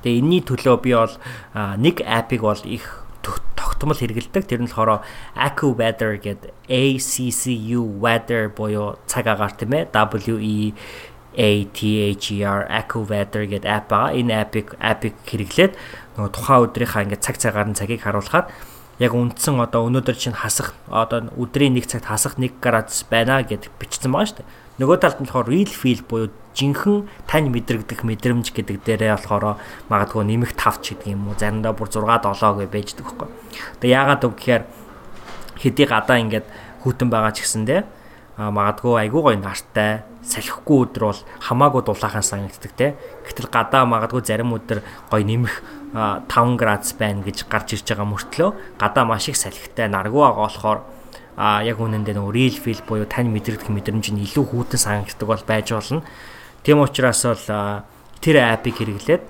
[0.00, 1.14] Тэгээ энэний төлөө би бол
[1.76, 3.04] нэг апыг бол их
[3.58, 4.48] тогтмол хэрэгэлдэг.
[4.48, 5.04] Тэр нь болохоор
[5.36, 10.72] Accu Weather гэдэг ACCU Weather буюу цаг агаар тийм ээ W E
[11.38, 14.18] ATHER AccuWeather гэдэг app байгаа.
[14.18, 15.72] Энэ app-ыг app-ыг хэрэглээд
[16.18, 18.50] нөгөө тухайн өдрийнхаа ингээд цаг цагаар нь цагийг харуулхаар
[18.98, 23.70] яг үндсэн одоо өнөөдөр чинь хасах одоо өдрийн нэг цагт хасах 1 градус байна гэд
[23.78, 24.50] бичсэн байгаа шүү дээ.
[24.82, 30.22] Нөгөө талд нь болохоор real feel буюу жинхэнэ тань мэдрэгдэх мэдрэмж гэдэг дээрээ болохоор магадгүй
[30.26, 33.28] нэмэх 5 ч гэдэг юм уу заримдаа бүр 6 7 гэж байждаг байхгүй.
[33.78, 34.62] Тэгээ яагаад вэ гэхээр
[35.62, 36.46] хэдий гадаа ингээд
[36.82, 37.80] хүүтэн байгаа ч гэсэндээ
[38.38, 42.94] магадгүй айгүй гоё нартай салхихгүй өдөр бол хамаагүй дулаахан санагддаг те.
[43.24, 45.54] Гэтэл гадаа магадгүй зарим өдөр гоё нэмэх
[45.96, 50.78] 5 градус байна гэж гарч ирж байгаа мөртлөө гадаа маш их салхитай наргүй байгаа болохоор
[51.38, 55.44] а яг үнэндээ нөгөө real feel буюу тань мэдрэгдэх мэдрэмж нь илүү хүйтэн санагддаг бол
[55.46, 56.02] байж болно.
[56.66, 57.46] Тийм учраас бол
[58.20, 59.22] тэр апыг хэрэглээд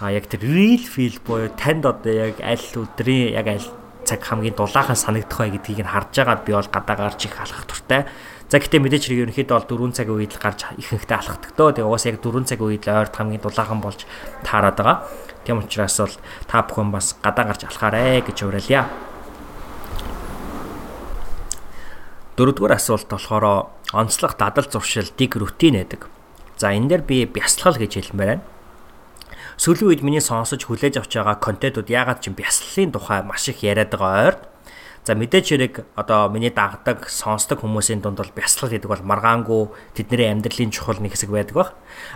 [0.00, 3.68] а яг тэр real feel буюу танд одоо яг аль өдрийн яг аль
[4.08, 7.68] цаг хамгийн дулаахан санагдах бай гэдгийг нь харж байгаад би бол гадаа гарч их алхах
[7.68, 8.08] туртай.
[8.50, 11.70] За гэтээ мэдээч хэрэг ерөнхийдөө бол 4 цагийн үед л гарч ихэнхдээ алхахдаг дөө.
[11.70, 14.00] Тэгээ угаасаа яг 4 цагийн үед л ойрт хамгийн дулаахан болж
[14.42, 15.06] таарад байгаа.
[15.46, 16.14] Тийм учраас бол
[16.50, 18.90] та бүхэн бас гадаа гарч алхаарэ гэж уриалъя.
[22.34, 26.10] Дөрөвдүгээр асуулт болохоор онцлог дадал зуршил dig рутин гэдэг.
[26.58, 28.46] За энэ дээр би бясалгал гэж хэлмээр байна.
[29.62, 33.94] Сүүлийн үед миний сонсож хүлээж авч байгаа контентууд ягаад ч бясалгалын тухай маш их яриад
[33.94, 34.36] байгаа ойр
[35.10, 40.30] За мэдээч хэрэг одоо миний дагдаг, сонсдог хүмүүсийн дунд бол бясалгал гэдэг бол маргаангүй тэдний
[40.30, 41.70] амьдралын чухал нэг хэсэг байдаг баг.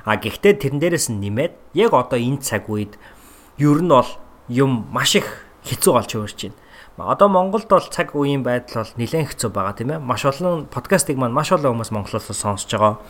[0.06, 2.94] А гэхдээ тэрэн дээрээс нь нэмээд яг одоо энэ цаг үед
[3.58, 4.06] ер нь бол
[4.46, 5.26] юм маш их
[5.66, 7.10] хэцүү болж өөрч байна.
[7.18, 9.98] Одоо Монголд бол цаг үеийн байдал бол нэлээд хэцүү байгаа тийм ээ.
[9.98, 13.02] Маш олон подкастыг маань маш олон хүмүүс монголоос сонсож байгаа.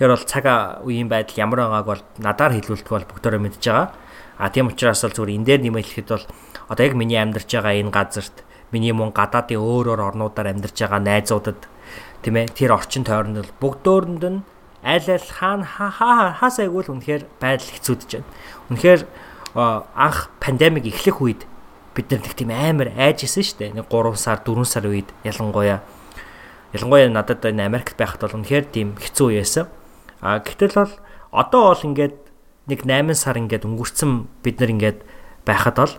[0.00, 0.44] Тэгэхээр бол цаг
[0.80, 3.92] үеийн байдал ямар байгааг бол надаар хэлүүлдэг бол бүгдөө мэдж байгаа.
[4.40, 6.24] А тийм учраас бол зүгээр энэ дээр нэмэлт хэлэхэд бол
[6.72, 11.00] одоо яг миний амьдарч байгаа энэ газарт миний мөн гадаадын өөр өөр орнуудаар амьдарч байгаа
[11.02, 11.60] найзуудад
[12.22, 14.40] тийм ээ тэр орчин тойронд бол бүгдөөрэнд нь
[14.84, 15.66] аль аль хаана
[16.38, 18.28] хаас айгуул үнэхээр байдал хэцүүдэж байна.
[18.70, 19.00] Үнэхээр
[19.54, 21.42] анх пандемик эхлэх үед
[21.94, 23.76] бид нар нэг тийм амар айж исэн шүү дээ.
[23.76, 25.82] Нэг 3 сар 4 сар үед ялангуяа
[26.72, 29.66] ялангуяа надад энэ Америкт байхад бол үнэхээр тийм хэцүү байсан.
[30.22, 30.94] А гэтэл бол
[31.34, 32.16] одоо бол ингээд
[32.70, 34.98] нэг 8 сар ингээд өнгөрцөн бид нар ингээд
[35.44, 35.94] байхад бол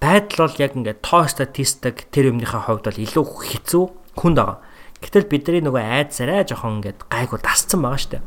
[0.00, 3.84] байдал бол яг ингээд тоо статистик тэр юмныхаа хувьд бол илүү хэцүү
[4.18, 4.58] хүнд байгаа.
[5.02, 8.18] Гэтэл бидний нөгөө айдс арай жоохон ингээд гайгүй дасцсан байгаа штэ.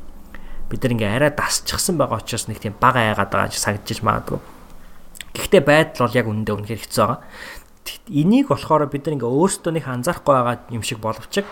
[0.69, 4.39] Бид нар ингээд арай дасчихсан байгаа учраас нэг тийм бага айгаад байгаа ч санагдчих магадгүй.
[5.37, 7.19] Гэхдээ байдал бол яг үнэндээ үнэхээр хэцүү байгаа.
[8.11, 11.45] Энийг болохоор бид нар ингээ өөрсдөө нэг анзаарахгүй байгаа юм шиг боловч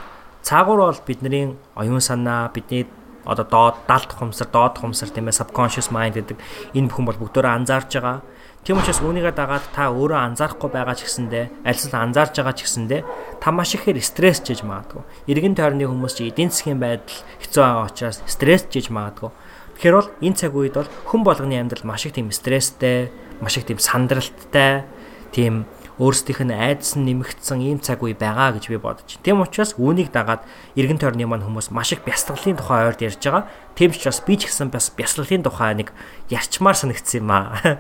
[0.45, 2.85] цаагуур бол бидний оюун санаа бидний
[3.25, 6.37] одоо доод далд хумсар доод хумсар тийм ээ subconscious mind гэдэг
[6.77, 8.21] энэ бүхэн бол бүгдөө анзаарж байгаа
[8.65, 13.01] Тийм учраас үүнийгээ дагаад та өөрөө анзаарахгүй байгаа ч гэсэндээ альсэл анзаарж байгаа ч гэсэндээ
[13.37, 15.05] та маш ихээр стресс жиж магадгүй.
[15.29, 17.13] Иргэн тойрны хүмүүс чи эдийн засгийн байдал
[17.45, 19.29] хэцүү байгаа учраас стресс жиж магадгүй.
[19.77, 23.69] Тэгэхээр бол энэ цаг үед бол хүн болгоны амьдрал маш их тийм стресстэй, маш их
[23.69, 24.89] тийм сандралттай,
[25.29, 25.69] тийм
[26.01, 29.21] өөрсдийнх нь айдас нь нэмэгдсэн ийм цаг үе байгаа гэж би бодож байна.
[29.21, 30.41] Тийм учраас үүнийг дагаад
[30.73, 33.45] иргэн тойрны маань хүмүүс маш их бясалгалын тухай ойрд ярьж байгаа.
[33.77, 35.93] Тийм ч бас би ч гэсэн бас бясалгалын тухай нэг
[36.33, 37.77] ярьчмаар санагдсан юм аа.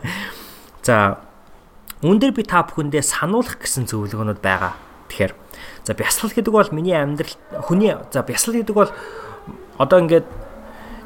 [0.85, 1.17] За
[2.05, 4.77] үүн дээр би та бүхэндээ сануулах гэсэн зөвлөгөөнүүд байгаа.
[5.09, 5.33] Тэгэхээр
[5.81, 7.33] за бясалгал гэдэг бол миний амьдрал
[7.65, 8.91] хүний за бясалгал гэдэг бол
[9.81, 10.27] одоо ингээд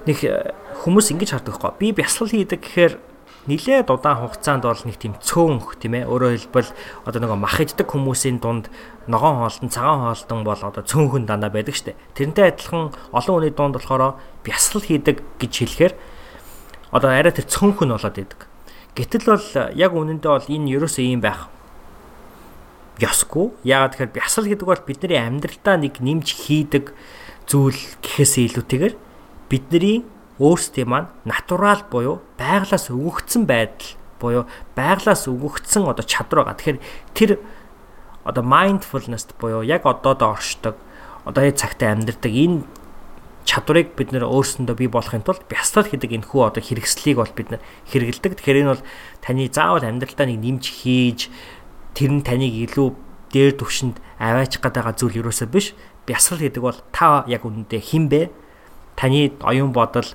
[0.04, 0.52] нэг э,
[0.84, 1.80] хүмүүс ингэж хардаг байхгүй.
[1.80, 2.94] Би бясалгал хийдэг гэхээр
[3.48, 6.76] нилээд удаан хугацаанд бол нэг тийм цөөнх тийм ээ өөрөөр хэлбэл
[7.08, 8.68] одоо нэг мах иддэг хүмүүсийн дунд
[9.08, 13.80] ногоон хоолтон цагаан хоолтон бол одоо цөөнхөн дандаа байдаг штэ тэрнтэй адилхан олон хүний дунд
[13.80, 15.94] болохоор бясалгал хийдэг гэж хэлэхээр
[16.92, 18.49] одоо арай тэр цөөнхөн болоод идэг
[19.00, 19.48] Гэтэл бол
[19.80, 21.48] яг үнэндээ бол энэ ерөөсөө ийм байх
[23.00, 23.56] ёсгүй.
[23.64, 26.92] Яагаад тэгэхээр бясал гэдэг бол бидний амьдралдаа нэг нэмж хийдэг
[27.48, 28.96] зүйл гэхээсээ илүүтэйгээр
[29.48, 30.04] бидний
[30.36, 34.44] өөрсдийн маань натурал буюу байглаас өгөгдсөн байдал буюу
[34.76, 36.60] байглаас өгөгдсөн одоо чадвар байгаа.
[36.60, 36.80] Тэгэхээр
[37.16, 37.32] тэр
[38.28, 40.76] одоо mindfulness буюу яг одоод оршдог
[41.24, 42.68] одоо цагтаа амьдардаг энэ
[43.47, 47.47] чадварыг бид нэр өөрсөндөө бий болохын тулд бясалгал гэдэг энэ хүү одоо хэрэгслийг бол бид
[47.56, 48.38] нэр хэрэгэлдэг.
[48.38, 48.84] Тэгэхээр энэ бол
[49.23, 51.32] таны заавал амьдралдаа нэг нэмж хийж
[51.95, 52.88] тэр нь таныг илүү
[53.34, 55.73] дээр төвшөнд аваачих гээд байгаа зүйл юусоо биш.
[56.06, 58.21] Бясалгал гэдэг бол та яг үнэндээ хэн бэ?
[58.97, 60.10] Таны оюун бодол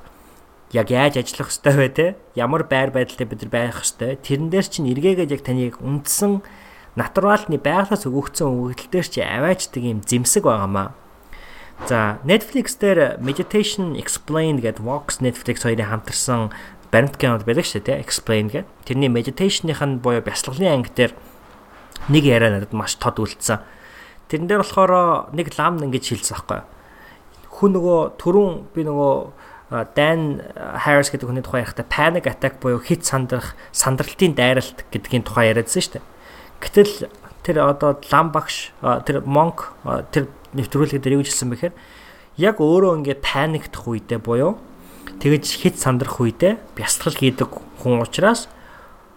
[0.74, 2.06] яг яаж ажиллах ёстой вэ те?
[2.34, 4.18] Ямар байр байдалтай бид нар байх ёстой?
[4.18, 6.42] Тэрэн дээр чинь эргээгээд яг таныг үндсэн
[6.98, 10.94] натуралны байгалаас өгөгдсөн өгөгдөл дээр чи аваачдаг юм зэмсэг байгаамаа
[11.82, 16.54] За Netflix дээр Meditation Explained гэдэг Vox Netflix хоёрын хамтарсан
[16.94, 18.70] баримт кинод байдаг шүү дээ, Explain гэдэг.
[18.87, 21.12] Тэрний meditation-ийнх нь буюу бясалгалын анги дээр
[22.08, 23.58] нэг яриа надад маш тод үлдсэн.
[24.30, 26.62] Тэрэн дээр болохоор нэг лам ингэж хэлсэн байхгүй.
[27.50, 29.14] Хүн нөгөө түрүүн би нөгөө
[29.94, 35.50] Dan Harris гэдэг хүний тухай ярихтаа panic attack буюу хит сандрах, сандралтын дайралт гэдгийн тухай
[35.50, 36.04] яриадсан шүү дээ.
[36.62, 36.94] Гэтэл
[37.42, 38.70] тэр одоо лам багш
[39.08, 39.74] тэр monk
[40.14, 41.74] тэр нэвтрүүлэг дээр юу хэлсэн бэхээр
[42.38, 44.58] яг өөрөө ингээд паниктах үедээ буюу
[45.18, 47.50] тэгэж хит сандрах үедээ бясалгал хийдэг
[47.82, 48.50] хүн учраас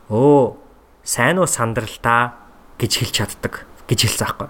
[0.10, 0.58] өө
[1.06, 2.38] сайн уу сандралтаа
[2.78, 4.50] гэж хэлж чаддаг гэж хэлсэн аахгүй.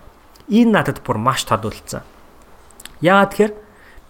[0.52, 2.04] Энэ надад бүр маш тод үлдсэн.
[3.04, 3.54] Яагаад тэгэхээр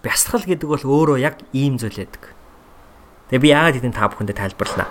[0.02, 2.34] бясалгал гэдэг бол өөрөө яг ийм зүйл байдаг.
[3.28, 4.86] Тэгээ би яагаад гэдгийг та бүхэндээ тайлбарлана.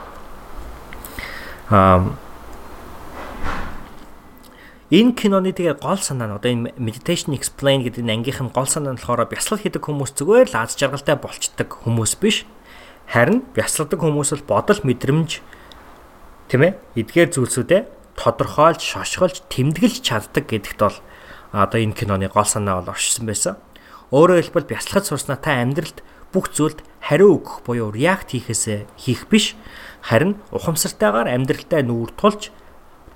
[1.72, 2.27] Аа
[4.88, 8.72] Энэ киноны тэгээ гол санаа нь одоо энэ meditation explain гэдэг энэ ангийнх нь гол
[8.72, 12.48] санаа нь болохоор бясалгал хийдэг хүмүүс зүгээр л аз жаргалтай болчдөг хүмүүс биш.
[13.12, 15.44] Харин бясалгадаг хүмүүс бол бодол мэдрэмж
[16.48, 17.82] тийм ээ эдгээр зүйлсүүдээ
[18.16, 20.98] тодорхойлж, шошголж, тэмдэглэж чаддаг гэдэгт бол
[21.52, 23.60] одоо энэ киноны гол санаа бол оршсон байсан.
[24.16, 26.00] Өөрөөр хэлбэл бясалгаж сурснаа та амьдралд
[26.32, 29.60] бүх зүйлд хариу өгөх буюу реакт хийхээсээ хийх биш
[30.00, 32.56] харин ухамсартайгаар амьдралдаа нүүр тулж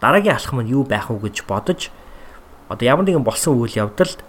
[0.01, 1.93] дараагийн алхам нь юу байх вэ гэж бодож
[2.67, 4.19] одоо ямар нэгэн болсон үйл явдалд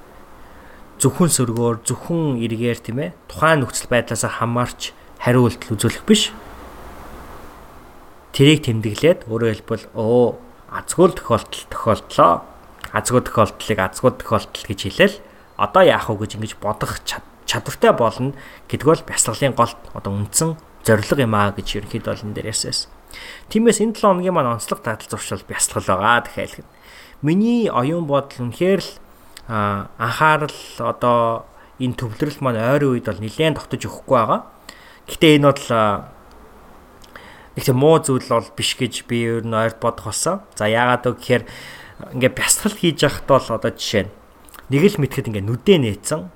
[1.01, 6.31] зөвхөн сөргөөр зөвхөн эргээр тийм ээ тухайн нөхцөл байдлаас хамаарч хариу үйлдэл үзүүлэх биш
[8.37, 10.27] тэрийг тэмдэглээд өөрөөр хэлбэл өө
[10.73, 12.33] азгүй тохиолдол тохиолдлоо
[12.93, 15.17] азгүй тохиолдлыг азгүй тохиолдол гэж хэлээл
[15.57, 17.01] одоо яах вэ гэж ингэж бодох
[17.49, 18.33] чадвартай болно
[18.69, 22.89] гэдэг бол бясалгалын гол одоо үндсэн зорилго юм аа гэж ерөнхийдөө энэ дээр ярьсан.
[23.49, 26.65] Тиймээс энэ 7 хоногийн маань онцлог дадал зуршил бясалгал байгаа дахиад.
[27.23, 28.91] Миний оюун бодол үнэхээр л
[29.49, 31.47] анхаарал одоо
[31.79, 34.41] энэ төвлөрөл маань ойрын үед бол нэлээд тогтож өгөхгүй байгаа.
[35.07, 35.67] Гэхдээ энэ бол
[37.59, 40.41] нэг тийм муу зүйл бол биш гэж би ер нь ойр бодох болсон.
[40.57, 41.45] За яагаад вэ гэхээр
[42.17, 44.13] ингээ бясалгал хийж яхад бол одоо жишээ нь
[44.73, 46.31] нэг л мэдхэд ингээ нүдэ нээсэн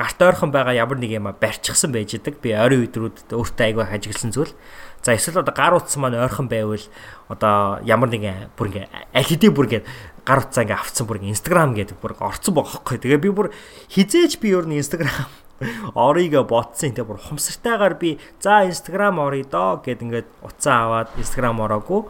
[0.00, 2.40] гарт ойрхон байгаа ямар нэг юм барьчихсан байж идэг.
[2.40, 4.54] Би ойрын өдрүүд өөртөө айгүй хажигласан зүйл.
[5.00, 6.84] За эсвэл одоо гар утсан маань ойрхон байвал
[7.32, 8.86] одоо ямар нэгэн бүр ингээ
[9.16, 9.84] аль хэдийн бүр ингээ
[10.28, 13.00] гар утсаа ингээ авцсан бүр ингээ Instagram гэдэг бүр орцсон хөөхгүй.
[13.00, 13.48] Тэгээ би бүр
[13.88, 15.24] хизээч би өөр нь Instagram
[15.96, 16.92] орыйга ботсон.
[16.92, 22.04] Тэгээ бүр хумсартайгаар би за Instagram оръё доо гэд ингээд утсаа аваад Instagram ороогүй.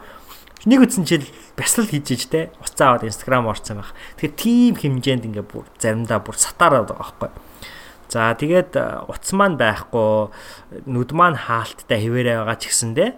[0.67, 1.25] Нэг үтсэн жил
[1.57, 3.95] бясалгал хийж иж те уцаа аваад Instagram орсон байх.
[4.19, 7.50] Тэгэхээр тийм хэмжээнд ингээ бүр заримдаа бүр сатаараад байгаа байхгүй.
[8.11, 10.35] За тэгээд э, утас маань байхгүй
[10.83, 13.15] нүд маань хаалттай хിവэрэ байгаа ч гэсэндэ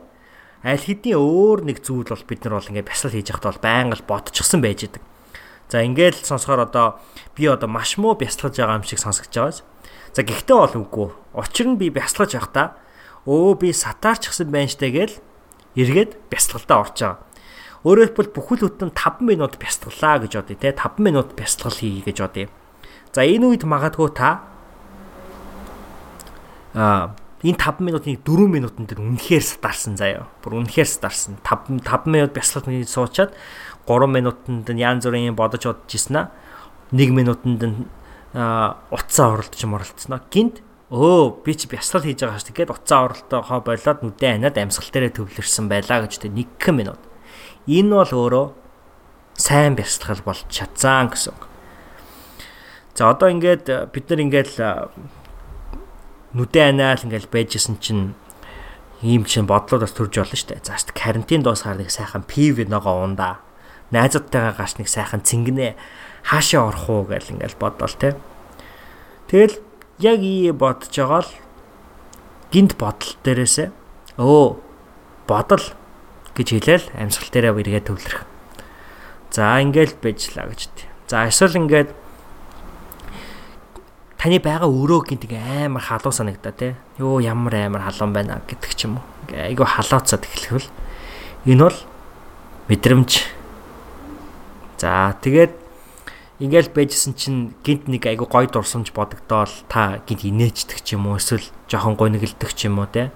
[0.61, 3.97] аль хэдийн өөр нэг зүйл бол бид нар бол ингээд бясал хийж явахдаа бол байнга
[3.97, 5.01] л бодчихсон байж идэг.
[5.73, 7.01] За ингээд сонсохоор одоо
[7.33, 9.65] би одоо маш муу бясалгаж байгаа юм шиг сонсогдож байгаа.
[10.13, 11.09] За гэхдээ бол үгүй.
[11.41, 12.77] Учир нь би бясалгаж явахдаа
[13.25, 15.17] өө би сатаарч гсэн байна штэ гээл
[15.73, 17.17] эргээд бясалгалтаа орж байгаа.
[17.81, 22.17] Өөрөөр хэлбэл бүхэл бүтэн 5 минут бясалгалаа гэж бодъё те 5 минут бясалгал хий гэж
[22.21, 22.47] бодъё.
[23.09, 24.52] За энэ үед магадгүй та
[26.73, 30.27] а энэ 5 минутын 4 минутын дээр үнэхээр сатарсан заяа.
[30.41, 31.37] Бүр үнэхээр сатарсан.
[31.43, 33.31] 5 5 минут бясалгал суучаад
[33.85, 36.31] 3 минутанд нь янз бүрийн бодож бодож ирсэн аа.
[36.95, 37.85] 1 минутанд нь
[38.33, 40.23] утсаа оролдож моролцсноо.
[40.31, 42.49] Гинт өө би чи бясалгал хийж байгаа шүү.
[42.55, 47.01] Тэгээд утсаа оролтоохоо болоод нүдэн ханаад амьсгал дээрээ төвлөрсөн байлаа гэж тэ 1 минут.
[47.67, 48.45] Энэ бол өөрөө
[49.37, 51.35] сайн бясалгал болж чадсан гэсэн.
[52.95, 54.53] За одоо ингээд бид нар ингээд
[56.33, 58.13] нүдэн анаал ингээл байжсэн чинь
[59.01, 60.61] ийм чинь бодлоод бас төрж болно штэ.
[60.65, 63.43] За штэ карантин дуусгаар нэг сайхан пив ногоо ундаа.
[63.91, 65.75] Найзуудтайгаа гаш нэг сайхан цэнгэнэ
[66.25, 68.15] хаашаа орох уу гэл ингээл бодвол те.
[69.27, 69.61] Тэгэл
[69.99, 71.31] яг ий бодож байгаа л
[72.49, 73.69] гинт бодол дээрээсээ
[74.17, 74.57] өө
[75.27, 75.65] бодол
[76.33, 78.25] гэж хэлээл амьсгал дээрээ эргээ төвлөрөх.
[79.29, 80.69] За ингээл байжлаа гэж.
[81.11, 82.02] За эсвэл ингээд
[84.23, 86.79] таны байгаа өрөө гинтэг амар халуун санагдаа те.
[86.95, 89.03] Йоо ямар амар халуун байна гэдэг ч юм уу.
[89.35, 90.71] Айгүй халууцаад эхлэхвэл
[91.43, 91.79] энэ бол
[92.71, 93.11] мэдрэмж.
[94.79, 95.51] За тэгээд
[96.39, 101.19] ингээл байжсэн чинь гинт нэг айгүй гой дурсамж бодогдоол та гинт инээждэг ч юм уу
[101.19, 103.11] эсвэл жоохон гонигддаг ч юм уу те.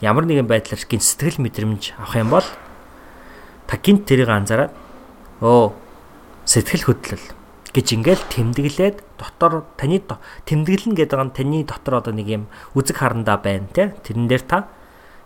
[0.00, 2.48] Ямар нэгэн байдлаар гинт сэтгэл мэдрэмж авах юм бол
[3.68, 4.72] та гинт тэрийг анзаараад
[5.44, 5.76] өө
[6.48, 7.41] сэтгэл хөдлөл
[7.72, 10.04] гэж ингээл тэмдэглээд дотор таны
[10.44, 12.44] тэмдэглэн гэдэг нь таны дотор одоо нэг юм
[12.76, 13.96] үзэг харандаа байна те.
[14.04, 14.68] Тэрэн дээр та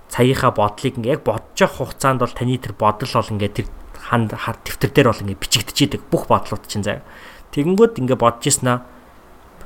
[0.08, 3.66] цагийнхаа бодлыг ингээ яг бодож явах хугацаанд бол таны тэр бодол бол ингээ тэр
[3.98, 7.02] ханд дэвтэр дээр бол ингээ бичигдэж идэг бүх бодлууд чинь заяа.
[7.50, 8.86] Тэгэнгүүт ингээ бодож ирсэнаа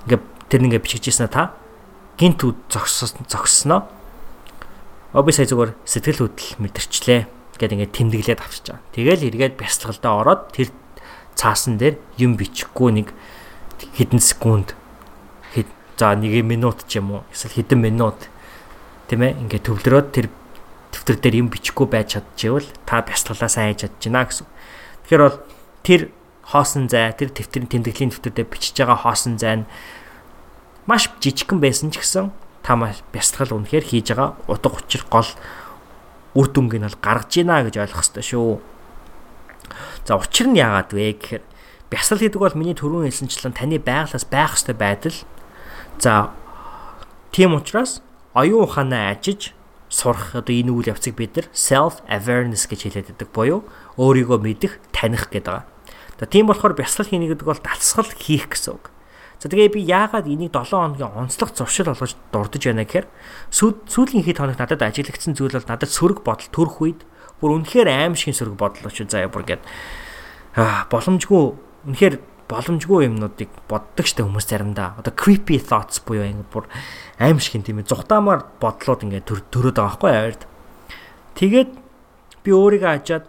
[0.08, 1.42] ингээ тэр ингээ бичиж ирсэнаа та
[2.16, 2.40] гинт
[2.72, 4.00] зогссон зогсноо
[5.10, 7.20] Оо би сая зүгээр сэтгэл хөдлөл мэдэрчлээ
[7.58, 8.86] гэдэг ингээ тэмдэглээд авчиж байгаа.
[8.94, 10.70] Тэгэл эргээд бясалгалдаа ороод тэр
[11.40, 13.08] цаасан дээр юм бичихгүй нэг
[13.96, 14.76] хэдэн секунд
[16.00, 18.28] за нэг минут ч юм уу эсвэл хэдэн минут
[19.08, 20.26] тийм ээ ингээд төвлөрөөд тэр
[20.96, 24.48] дэвтэр дээр юм бичихгүй байж чадчихвэл та бясалгалаа сайн хийж чадчихна гэсэн.
[25.04, 25.38] Тэгэхээр бол
[25.84, 26.00] тэр
[26.48, 29.68] хоосон зай тэр дэвтэрийн тэмдэглэлийн дэвтэр дээр бичиж байгаа хоосон зай нь
[30.88, 32.32] маш жижигхэн байсан ч гэсэн
[32.64, 35.28] та маш бясалгал үнэхээр хийж байгаа утга учир гол
[36.32, 38.56] үр дүнг нь бол гаргаж ийна гэж ойлгох хэрэгтэй шүү.
[40.10, 41.44] За учир нь яагаад вэ гэхээр
[41.86, 45.14] бясал гэдэг бол миний түрүүн хэлсэнчлэн таны байглаас байх ёстой байдал
[46.02, 46.30] За
[47.30, 48.02] тийм учраас
[48.34, 49.54] оюун ухаанаа ажиж
[49.86, 53.60] сурах одоо энэ үйл явцыг бид нар self awareness гэж хэлээд байдаг буюу
[54.00, 55.62] өөрийгөө мэдэх, таних гэдэг.
[56.18, 58.88] За тийм болохоор бясалгал хийнэ гэдэг бол дасгал хийх гэсэн үг.
[59.38, 63.06] За тэгээ би яагаад энийг 7 хоногийн онцлог зуршил болгож дурдж байна гэхээр
[63.52, 67.00] сүүлийн хэд хоног надад ажиглагдсан зүйл бол надад сөрөг бодол төрөх үед
[67.40, 69.64] бүр үнэхээр аимшигын сөрөг бодол очив заяа бүр ингээд
[70.60, 71.42] аа боломжгүй
[71.88, 72.16] үнэхээр
[72.50, 74.98] боломжгүй юмнуудыг боддог штэ хүмүүс заримдаа.
[75.00, 76.66] Одоо creepy thoughts буюу ингээд бүр
[77.22, 80.42] аимшигын тийм ээ зүхтаамаар бодлоод ингээд төрөөд байгаа байхгүй яард.
[81.38, 81.70] Тэгээд
[82.44, 83.26] би өөрийгөө хажаад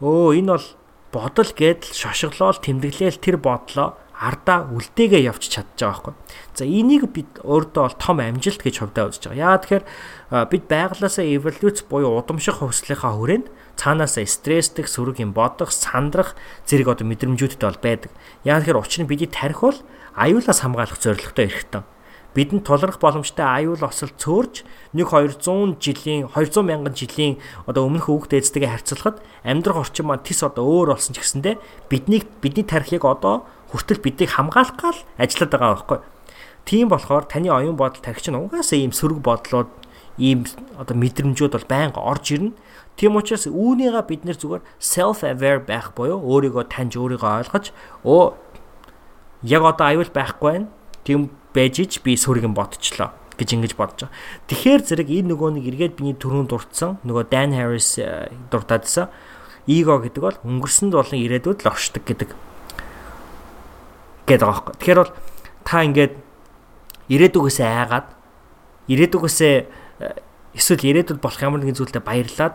[0.00, 0.66] өө энэ бол
[1.12, 6.14] бодол гэдэл шошиглол тэмдэглээл тэр бодлоо ардаа үлдээгээ явж чадж байгаа байхгүй.
[6.56, 9.42] За энийг бид өөртөө бол том амжилт гэж хувьдаа үзэж байгаа.
[9.42, 9.84] Яа тэгэхээр
[10.48, 16.34] бид байглаасаа эволюц буюу удамших хувьслынхаа хүрээнд цаанаасаа стрессдэг, сөрөг юм бодох, сандрах
[16.66, 18.10] зэрэг одоо мэдрэмжүүдтэй бол байдаг.
[18.46, 19.78] Яа тэгэхээр учир нь бидний тарих бол
[20.14, 21.84] аюулаас хамгаалах зорилготой эрхтэн
[22.34, 27.38] бидэнд тулрах боломжтой аюул осол цөөрж 1200 жилийн 200 мянган жилийн
[27.70, 32.26] одоо өмнөх өвөг дээдстэйгээ харьцуулахад амьдрах орчин маань тис одоо өөр болсон ч гэсэндэ биднийг
[32.42, 35.98] бидний тарихыг одоо хүртэл биднийг хамгаалах гал ажиллаад байгаа байхгүй.
[36.66, 39.70] Тийм болохоор таны оюун бодол тархич нь угаасаа ийм сөрөг бодлоод
[40.18, 40.42] ийм
[40.74, 42.50] одоо мэдрэмжүүд бол байнга орж ирнэ.
[42.94, 47.74] Тийм учраас үүнийгээ бид нэр зүгээр self aware байх буюу өөрийгөө таньж өөрийгөө ойлгож
[48.06, 48.38] оо
[49.42, 50.68] яг одоо аюул байхгүй байна.
[51.02, 54.14] Тийм байж ич би сүргэн бодчихлоо гэж ингэж бодож байгаа.
[54.46, 59.10] Тэгэхээр зэрэг энэ нөгөө нэг эргээд биний төрөнд дурдсан нөгөө Dan Harris э, дуртаадсан
[59.66, 62.30] эго гэдэг бол өнгөрсөнд болон ирээдүйд л оршдог гэдэг
[64.26, 64.74] гэдэг байгаа байхгүй.
[64.78, 65.12] Тэгэхээр бол
[65.66, 66.14] та ингээд
[67.10, 68.06] ирээдүгөөсөө айгаад
[68.86, 69.66] ирээдүгөөсөө э,
[70.54, 72.54] эсвэл ирээдүйд болох ямар нэгэн зүйлдэ баярлаад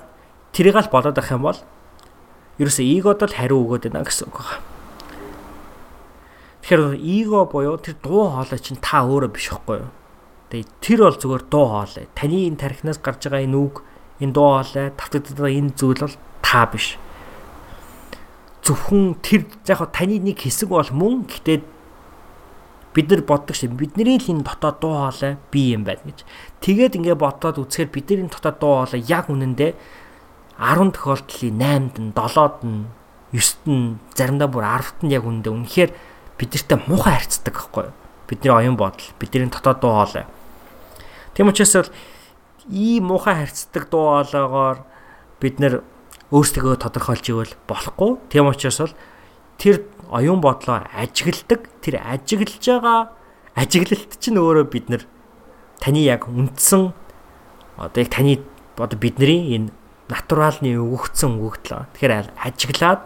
[0.53, 1.59] тэрийг л болоод авах юм бол
[2.59, 4.63] ерөөсөө эгод л хариу өгөөд байна гэсэн үг байна.
[6.69, 9.89] Тэгэхээр эго буюу тэр дуу хоолой чинь та өөрөө биш байхгүй юу?
[10.53, 12.05] Тэгээ тэр бол зүгээр дуу хоолой.
[12.13, 13.81] Таны энэ тархинаас гарч байгаа энэ үг,
[14.19, 16.99] энэ дуу хоолой, тавтагддаг энэ зүйл бол та биш.
[18.61, 21.63] Зөвхөн тэр яг таны нэг хэсэг бол мөн гэтээ
[22.93, 26.21] бид нар боддог шиг бидний л энэ дотоод дуу хоолой би юм байна гэж.
[26.59, 29.73] Тэгээд ингээ бодоод үзэхээр бидний дотоод дуу хоолой яг үнэндээ
[30.59, 32.85] 10 тохиолдлын 8-д нь 7-д нь
[33.31, 35.91] 9-д нь заримдаа бүр 10-д нь яг үнэндээ үнэхээр
[36.35, 37.95] бидэртээ муухай харьцдаг байхгүй юу?
[38.27, 40.27] Бидний оюун бодол, бидний дотоод дуу хоолой.
[41.33, 41.91] Тийм учраас бол
[42.67, 44.77] ийм муухай харьцдаг дуу хоолойгоор
[45.39, 45.81] бид нэр
[46.29, 48.19] өөрсдөө тодорхойлж ивэл болохгүй.
[48.27, 48.93] Тийм учраас бол
[49.57, 53.15] тэр оюун бодлоо ажигладаг, тэр ажиглаж байгаа
[53.55, 55.03] ажиглалт чинь өөрөө бид нэр
[55.79, 56.93] таны яг үндсэн
[57.79, 58.43] одоо яг таны
[58.77, 59.71] одоо бидний энэ
[60.09, 61.81] натуралны өгөгдсөн өгөгдлөө.
[61.93, 63.01] Тэгэхээр ажиглаад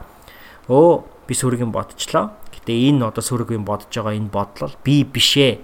[0.72, 0.92] өө
[1.28, 2.32] би сүргийн бодчихлоо.
[2.56, 3.24] Гэтэ энэ одоо
[3.60, 5.60] юм бодож байгаа энэ бодлол би бишээ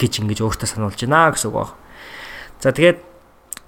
[0.00, 1.70] гэж ингэж өөртөө сануулж байна гэсэн үг баг.
[2.64, 2.98] За тэгээд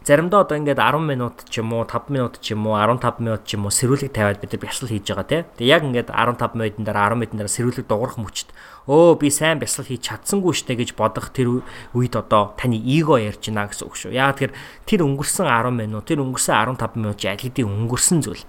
[0.07, 3.43] заримдаа одоо ингээд 10 минут ч юм уу 5 минут ч юм уу 15 минут
[3.43, 5.43] ч юм уу сэрүүлэг тавиад бид нар бясал хийж байгаа тий.
[5.59, 8.55] Тэгээ яг ингээд 15 минутын дараа 10 минутын дараа сэрүүлэг дуурах мөчт
[8.87, 13.51] өө би сайн бясал хийж чадсангүй штэ гэж бодох тэр үед одоо таны эго ярьж
[13.51, 14.15] байна гэсэн үг шүү.
[14.15, 14.55] Яг тэр
[14.87, 18.47] тэр өнгөрсөн 10 минут тэр өнгөрсөн 15 минут аль хэдийн өнгөрсөн зүйл.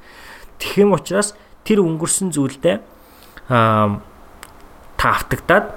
[0.62, 1.34] Тэгэх юм учраас
[1.66, 2.78] тэр өнгөрсөн зүйлдээ
[3.50, 5.74] та автагдаад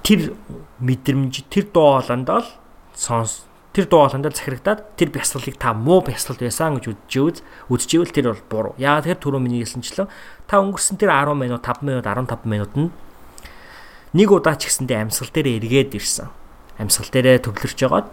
[0.00, 0.32] тэр
[0.80, 2.48] мэдрэмж тэр дуу хоолойнд л
[2.96, 3.44] сонс
[3.76, 8.44] тэр дуу хоолойнд захирагдаад тэр бясалгалыг та муу бясалгал байсан гэж үзчихвэл үзчихвэл тэр бол
[8.48, 8.74] буруу.
[8.80, 10.08] Яагаад тэр түрүү миний хэлсэнчлэн
[10.48, 12.88] та өнгөрсөн тэр 10 минут 5 минут 15 минут нь
[14.16, 16.32] нэг удаа ч гэсэндээ амьсгал дээр эргээд ирсэн.
[16.80, 18.08] Амьсгал дээрээ төвлөрч жагаад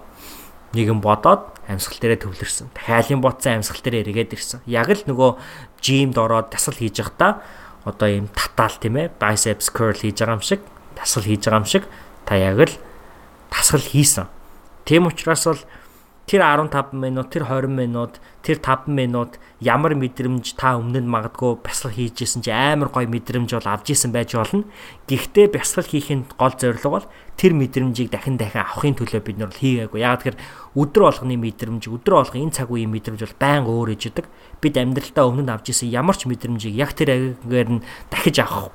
[0.76, 2.67] нэгэн бодоод амьсгал дээрээ төвлөрсөн.
[3.08, 4.60] Юм ботсон амьсгал дээрээ эргээд ирсэн.
[4.67, 5.39] Яг л нөгөө
[5.80, 7.39] жимд ороод дасгал хийж явахдаа
[7.88, 10.60] одоо ийм татаал тийм ээ biceps curl хийж байгаа юм шиг
[10.99, 11.84] дасгал хийж байгаа юм шиг
[12.28, 12.76] та яг л
[13.47, 14.28] дасгал хийсэн.
[14.86, 15.62] Тийм учраас бол
[16.26, 21.60] тэр 15 минут, тэр 20 минут, тэр 5 минут ямар мэдрэмж та өмнө нь магадгүй
[21.60, 24.63] бясалгал хийжсэн чи амар гоё мэдрэмж бол авч исэн байж болно.
[25.08, 30.00] Гэхдээ бясалгал хийхин гол зорилго бол тэр мэдрэмжийг дахин дахин авахын төлөө бид нар хийгээгүй.
[30.00, 30.40] Яг тэгэхээр
[30.79, 34.25] өдөр болгоны мэдрэмж, өдөр болгон энэ цаг үеийн мэдрэмж бол байнга өөр ижидэг.
[34.63, 38.71] Бид амьдралдаа өмнө нь авч исэн ямар ч мэдрэмжийг яг тэр агигаар нь дахиж авах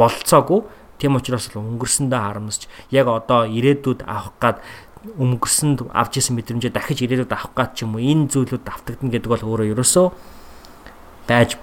[0.00, 0.64] болцоогүй.
[0.98, 4.56] Тийм учраас өнгөрсөндөө харамсч яг одоо ирээдүйд авах гад
[5.04, 9.30] өнгөрсөнд авч исэн мэдрэмжээ дахиж ирээдүйд авах гад ч юм уу энэ зүйлүүд автагдана гэдэг
[9.30, 10.06] бол өөрөө ерөөсөө
[11.28, 11.60] байж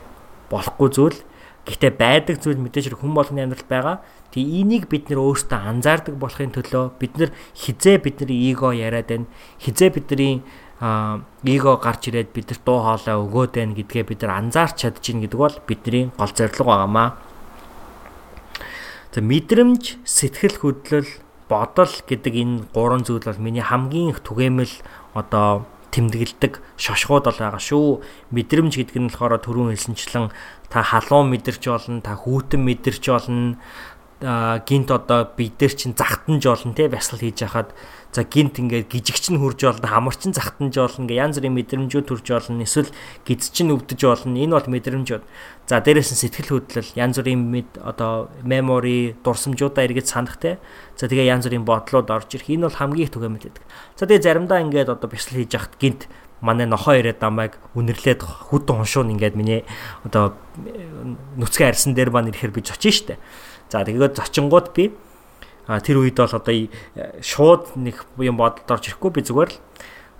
[0.47, 1.19] болохгүй зүйл.
[1.65, 3.97] Гэхдээ байдаг зүйл мэдээж хүн болгоны амьдралд байгаа.
[4.29, 9.25] Тэг энийг бид нэр өөрсдөө анзаардаг болохын төлөө бид нар хизээ бидний эго яриад байна.
[9.57, 10.45] Хизээ бидний
[10.79, 15.39] эго гарч ирээд бид нар дуу хоолой өгөөд байна гэдгээ бид нар анзаарч чадчихна гэдэг
[15.41, 17.09] бол бидний гол зорилго байгаамаа.
[19.15, 21.09] За мэдрэмж, сэтгэл хөдлөл
[21.49, 24.73] бодол гэдэг энэ гурван зүйл бол миний хамгийн их түгээмэл
[25.13, 28.03] одоо тэмдэглэдэг шошгууд бол байгаа шүү.
[28.35, 30.33] Мэдрэмж гэдэг нь болохоор түрүүн хэлсэнчлэн
[30.67, 33.55] та халуун мэдэрч болно, та хүүтэн мэдэрч болно,
[34.19, 37.71] гинт одоо бид нар чинь захтанж болно те бясал хийж хахад
[38.15, 42.27] за гинт ингээд гижигч нь хурж болно хамарчин захтанж болно ингээ янз бүрийн мэдрэмжүүд төрж
[42.31, 42.87] болно эсвэл
[43.27, 45.23] гидс чинь өвдөж болно энэ бол мэдрэмжүүд
[45.67, 50.59] за дээрээс нь сэтгэл хөдлөл янз бүрийн одоо мемори дурсамжуудаа эргэж санах те.
[50.95, 52.53] За тэгээ янз бүрийн бодлоод орж ирэх.
[52.53, 53.65] Энэ бол хамгийн их түгээмэл байдаг.
[53.97, 56.07] За тэгээ заримдаа ингээд одоо бясал хийж хахад гинт
[56.41, 59.65] манай нохоо ирээд намайг үнэрлээд хүдэн хоншуун ингээд миний
[60.05, 60.37] одоо
[61.35, 63.17] нүцгэн арьсан дээр маань ирэхээр би зочин штэ.
[63.73, 64.93] За тэгээд зочингууд би
[65.67, 66.55] тэр үед бол одоо
[67.21, 69.57] шууд нэг юм бодолд орж ирэхгүй би зүгээр л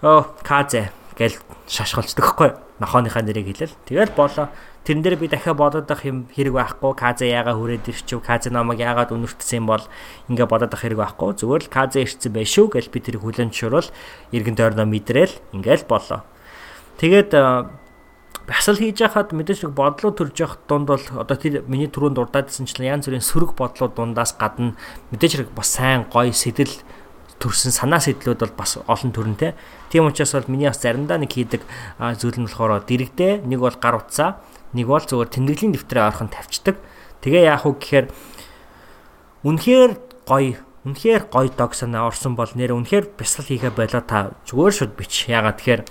[0.01, 1.37] оо казэ гэл
[1.69, 3.75] шашгалцдаг хгүй нохооныхаа нэрийг хэлэл.
[3.87, 4.49] Тэгэл болоо.
[4.83, 6.91] Тэрэн дээр би дахиад бодоод ах юм хэрэг байхгүй.
[6.93, 8.21] Казэ яага хүрээд ирчихв?
[8.21, 9.81] Казэ намайг яагаад үнэртсэн юм бол
[10.29, 11.39] ингээ бодоод ах хэрэг байхгүй?
[11.41, 13.89] Зүгээр л казэ ирсэн байх шүү гэл би тэрийг хүлэн зөвшөөрөл
[14.35, 16.21] эргэн тойрноо мэдрээл ингээл болоо.
[16.99, 17.31] Тэгээд
[18.45, 23.01] Басал хийж яхад мэдээж нэг бодлоо төрж явах дунд бол одоо тэр миний түрүүнд дурдаадсанчлан
[23.01, 24.77] янз бүрийн сөрөг бодлоо дундаас гадна
[25.09, 26.69] мэдээж бас сайн гоё сэтэл
[27.41, 29.57] төрсэн санаа сэтлүүд бол бас олон төрөнтэй.
[29.89, 31.65] Тийм учраас бол миний бас заримдаа нэг хийдэг
[32.21, 34.37] зүйл нь болохоор дэрэгдээ нэг бол гар утсаа
[34.77, 36.77] нэг бол зүгээр тэмдэглэлийн дэвтрээ орхон тавьчихдаг.
[37.25, 38.05] Тэгээ яах вэ гэхээр
[39.41, 39.91] үнэхээр
[40.29, 44.93] гоё үнэхээр гоё дог санаа орсон бол нэр үнэхээр бясал хийхэ болоо та зүгээр шууд
[44.93, 45.25] бич.
[45.25, 45.81] Ягаад тэгэхээр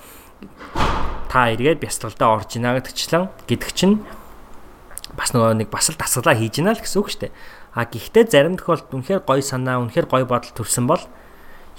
[1.28, 4.02] та эргээд бясалгалдаа орж ийна гэдгчлэн гэдэг чинь
[5.18, 7.32] бас нөгөө нэг бас л дасгалаа хийж ийна л гэсэн үг шүү дээ.
[7.74, 11.02] А гэхдээ зарим тохиолдолд үнэхээр гоё санаа, үнэхээр гоё бодол төрсэн бол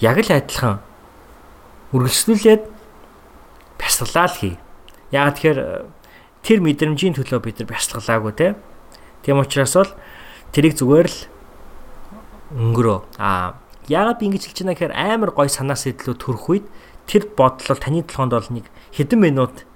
[0.00, 0.80] яг л адилхан
[1.96, 2.62] үргэлжлүүлээд
[3.80, 4.54] бясалгалаа л хий.
[5.12, 5.60] Яг тэгэхээр
[6.44, 8.48] тэр мэдрэмжийн төлөө бид нар бясалгалаагүй те.
[9.24, 9.92] Тийм учраас бол
[10.52, 11.18] тэрийг зүгээр л
[12.56, 12.98] өнгөрөө.
[13.20, 13.56] А
[13.88, 16.66] яагаад би ингэж хэлж байна гэхээр амар гоё санаа сэтлүүд төрөх үед
[17.06, 19.66] тэр бодол таны толгонд бол нэг хэдэн минут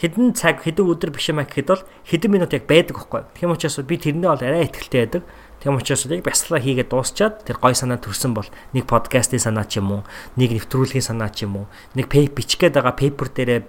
[0.00, 3.20] хэдэн цаг хэдэн өдөр биш юм гэхэд бол хэдэн минут яг байдаг байхгүй.
[3.36, 5.22] Тийм учраас би тэрнээ бол арай ихтэй байдаг.
[5.60, 9.76] Тийм учраас яг бясалгаа хийгээд дуусчаад тэр гой санаа төрсэн бол нэг подкастын санаа ч
[9.76, 10.02] юм уу,
[10.40, 13.60] нэг нэвтрүүлгийн санаа ч юм уу, нэг пейп бичгээд байгаа пейпер дээрээ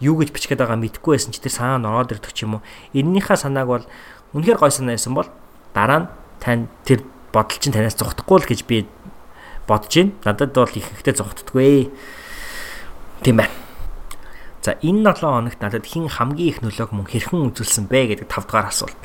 [0.00, 2.66] юу гэж бичгээд байгаа мэдэхгүй байсан ч тэр санаа нь ороод ирдэг ч юм уу.
[2.96, 3.84] Эннийхээ санааг бол
[4.32, 5.28] үнэхээр гой санаа байсан бол
[5.76, 6.10] дараа нь
[6.40, 8.88] тань тэр бодол чинь танаас зухдахгүй л гэж би
[9.68, 10.16] бодож байна.
[10.24, 11.92] Надад бол их ихтэй зухддаггүй.
[13.24, 13.56] Тийм байна.
[14.60, 18.52] За энэ 7 хоногт надад хэн хамгийн их нөлөөг мөн хэрхэн үзүүлсэн бэ гэдэг 5
[18.52, 19.00] дугаар асуулт.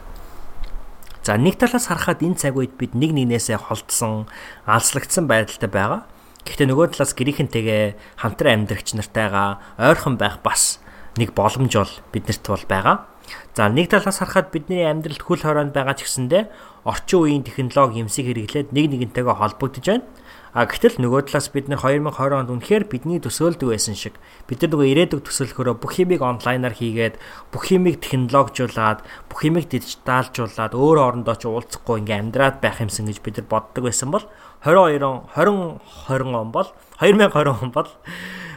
[1.24, 4.28] За нэг талаас харахад энэ цаг үед бид нэг нэгнээсээ холдсон,
[4.68, 6.04] алслагдсан байдалтай байгаа.
[6.44, 10.84] Гэхдээ нөгөө талаас гэрийнхэнтэйгээ хамтран амьдрагч нартайгаа ойрхон байх бас
[11.16, 13.08] нэг боломж бол биднэрт бол байгаа.
[13.56, 16.52] За нэг талаас харахад бидний амьдралд хөл хороонд байгаа ч гэсэндэ
[16.84, 20.08] орчин үеийн технологи юмсыг хэрэглээд нэг нэгнтэйгээ холбогдож байна.
[20.50, 24.18] А гэтэл нөгөө талаас бид нэр 2020 онд үнэхээр бидний төсөөлдөг байсан шиг
[24.50, 27.22] бид нар нөгөө ирээдүг төсөөлөхөөрөө бүх юмыг онлайнаар хийгээд
[27.54, 33.22] бүх юмыг технологижуулаад бүх юмыг дижиталжуулаад өөр орондоо ч уулзахгүй ингээм амьдраад байх юмсан гэж
[33.22, 34.26] бид нар боддог байсан бол
[34.66, 37.90] 22 20 20 он бол 2020 он бол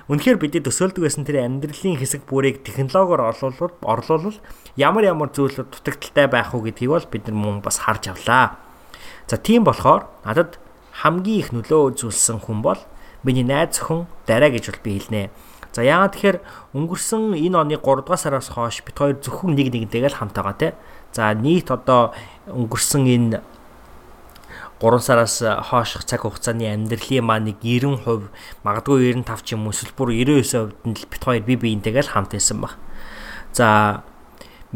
[0.08, 4.40] үнэхээр бидний төсөөлдөг байсан тэр амьдралын хэсэг бүрийг технологиор орлуулвал орлуулвал
[4.80, 8.58] ямар ямар зүйлүүд дутагдaltaй байх уу гэдгийг бол бид нар мөн бас харж авлаа.
[9.30, 10.58] За тийм болохоор надад
[10.92, 12.80] хамгийн их нөлөө үзүүлсэн хүн бол
[13.24, 15.30] миний найз зөвхөн дараа гэж бол би хэлнэ.
[15.72, 16.38] За яагаад тэгэхээр
[16.76, 20.56] өнгөрсөн энэ оны 3 дугаар сараас хойш бид хоёр зөвхөн нэг нэгнтэйгээ л хамт байгаа
[20.60, 20.68] те.
[21.16, 22.12] За нийт одоо
[22.44, 23.40] өнгөрсөн энэ
[24.82, 28.28] 3 сараас хойших цаг хугацааны амьдралын маань нэг 90%
[28.66, 32.12] магадгүй 95 ч юм уу эсвэл бүр 99% нь л бит хоёр би биентэйгээ л
[32.12, 32.76] хамт байсан баг.
[33.56, 34.02] За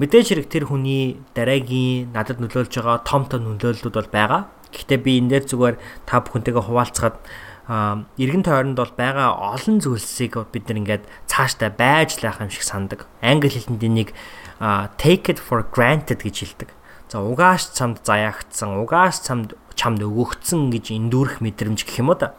[0.01, 4.49] мэдээж хэрэг тэр хүний дараагийн надад нөлөөлж байгаа том том нөлөөллүүд бол байгаа.
[4.77, 7.17] Гэхдээ би энэ дээр зүгээр та бүхэнтэйгээ хуваалцахад
[7.67, 13.09] эргэн тойронд бол байгаа олон зүйлсийг бид нар ингээд цаашдаа байж лаах юм шиг сандаг.
[13.25, 14.13] Англи хэлэнд энийг
[15.01, 16.71] take it for granted гэж хэлдэг.
[17.09, 22.35] За угааш цамд заяагдсан, угааш цамд чамд өгөгдсөн гэж эндүүрэх мэдрэмж гэх юм уу да.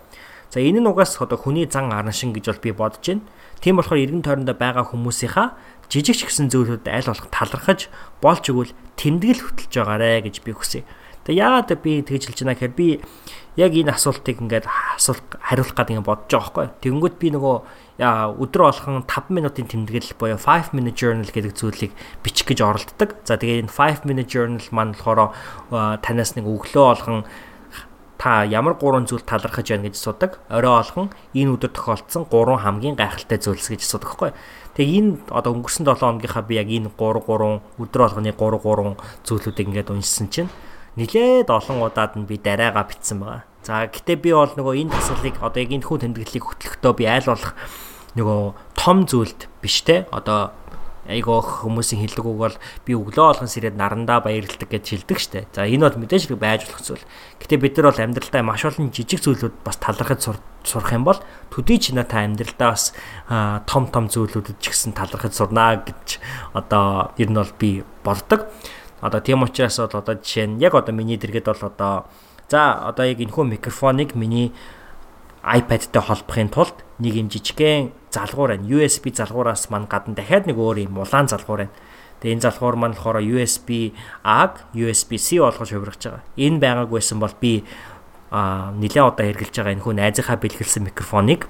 [0.52, 3.28] За энэ нь угаас одоо хүний зан араншин гэж бол би бодож байна.
[3.60, 5.60] Тийм болохоор эргэн тойрондоо байгаа хүмүүсийнхаа
[5.92, 7.92] жижиг ч гэсэн зүйлүүд аль болох талархаж
[8.24, 10.84] болж өгвөл тэмдэглэл хөтлөж байгаарэ гэж би хүсье.
[11.28, 12.88] Тэгээ яагаад би тэгж хэлж байна гэхээр би
[13.60, 14.64] яг энэ асуултыг ингээд
[14.96, 16.66] асуулт хариулах гэдэг юм бодож байгаа байхгүй.
[16.88, 17.56] Тэгэнгүүт би нөгөө
[18.40, 21.92] өдөр болгон 5 минутын тэмдэглэл буюу 5 minute journal гэдэг зүйлийг
[22.24, 23.20] бичих гэж оролддог.
[23.28, 25.36] За тэгээ энэ 5 minute journal маань болохоор
[26.00, 27.26] танаас нэг өглөө болгон
[28.16, 30.40] та ямар гурван зүйл талархаж байна гэж асуудаг.
[30.48, 34.32] Орой болгон энэ өдөр тохиолдсон гурван хамгийн гайхалтай зүйлс гэж асуудаг байхгүй.
[34.78, 38.96] Тэгээ энэ одоо өнгөрсөн 7 хоногийнхаа би яг энэ 3 3 өдөр болгоны 3 3
[39.26, 40.50] зүйлүүдийг ингээд уншсан чинь
[40.98, 43.46] нилээд олон удаад нь би дараагаа битсэн байгаа.
[43.62, 47.30] За гэтээ би бол нөгөө энэ тасгалыг одоо яг энэ хүн тэмдэглэлийг хөтлөхдөө би айл
[47.30, 47.54] болох
[48.18, 48.42] нөгөө
[48.74, 50.58] том зүйлд биш те одоо
[51.08, 55.48] айгоо хүмүүсийн хэлдэг үг бол би өглөө олгон сэрээд нарандаа баярлдаг гэж хэлдэг штэ.
[55.56, 57.06] За энэ бол мэдээж хэрэг байж болох зүйл.
[57.40, 60.20] Гэтэ бид нар бол амьдралдаа маш олон жижиг зүйлүүд бас талархаж
[60.68, 62.92] сурах юм бол төдий ч та амьдралдаа бас
[63.64, 66.20] том том зүйлүүдэд ч гэсэн талархаж сурнаа гэж
[66.52, 68.52] одоо ер нь бол би боддог.
[69.08, 72.12] Одоо тийм учраас бол одоо жишээ нь яг одоо миний дэргэд бол одоо
[72.52, 74.52] за одоо яг энэ хүн микрофоныг миний
[75.48, 78.68] iPad-тай холбохын тулд нэг юм жижигхэн залгуур байна.
[78.68, 81.76] USB залгуураас маань гадна дахиад нэг өөр юм улаан залгуур байна.
[82.20, 83.96] Тэгээ энэ залгуур маань болохоор USB
[84.28, 86.24] A-г USB-C болгож хувиргаж байгаа.
[86.36, 87.64] Энэ байгааг байсан бол би
[88.28, 91.48] а нэлээд удаа хэрглэж байгаа энэ хүн найзынхаа бэлгэлсэн микрофоныг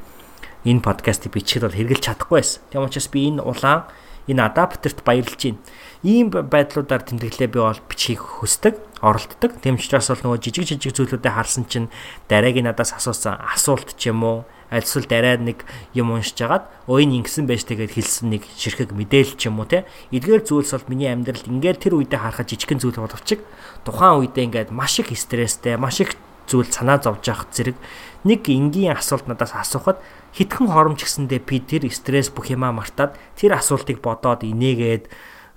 [0.61, 2.61] энэ подкастыг бичлэхэд бол хэрглэж чадахгүй байсан.
[2.69, 3.89] Тийм учраас би энэ улаан
[4.27, 5.57] энэ адаптерт баярлж байна.
[6.05, 9.57] Ийм байдлуудаар тэмдэглэлээ би бол бичгийг хүсдэг оролддог.
[9.61, 11.89] Тэм учраас бол нөгөө жижиг жижиг зүйлүүдэд харсан чинь
[12.29, 14.37] дараагийн надаас асуусан асуулт ч юм уу
[14.69, 15.63] альсвал дараа нэг
[15.95, 19.67] юм уншиж агаад өө энэ ингэсэн байж тэгээд хэлсэн нэг ширхэг мэдээлэл ч юм уу
[19.69, 23.39] те эдгээр зүйлс бол миний амьдралд ингээд тэр үедээ харахад жижигхэн зүйл боловч
[23.87, 26.19] тухайн үедээ ингээд маш их стресстэй маш их
[26.51, 27.79] зүйл санаа зовж явах зэрэг
[28.27, 30.03] нэг энгийн асуулт надаас асуухад
[30.35, 35.07] хитгэн хоромч гэсэндээ би тэр стресс бүх юмаа мартаад тэр асуултыг бодоод инээгээд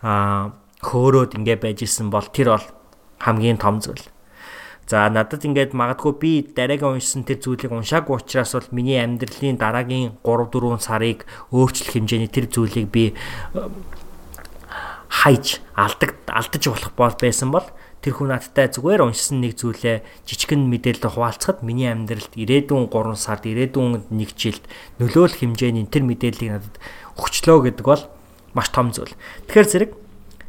[0.03, 2.67] аа хөөрөөд ингээ байж исэн бол тэр бол
[3.21, 4.01] хамгийн том зүйл.
[4.91, 10.19] За надад ингээд магадгүй би дараагийн уншсан тэр зүйлийг уншаагүй учраас бол миний амьдралын дараагийн
[10.27, 13.15] 3 4 сарыг өөрчлөх хэмжээний тэр зүйлийг би
[15.07, 17.67] хайж алдаг алдаж болох бол байсан бол
[18.03, 23.47] тэр хүн надтай зүгээр уншсан нэг зүйлээ жижигэн мэдээлэл хуваалцахад миний амьдралд ирээдүйн 3 сард
[23.47, 24.65] ирээдүйн 1 жилд
[24.99, 26.77] нөлөөлөх хэмжээний тэр мэдээллийг надад
[27.15, 28.03] өгчлөө гэдэг бол
[28.55, 29.15] маш том зүйл.
[29.47, 29.91] Тэгэхээр зэрэг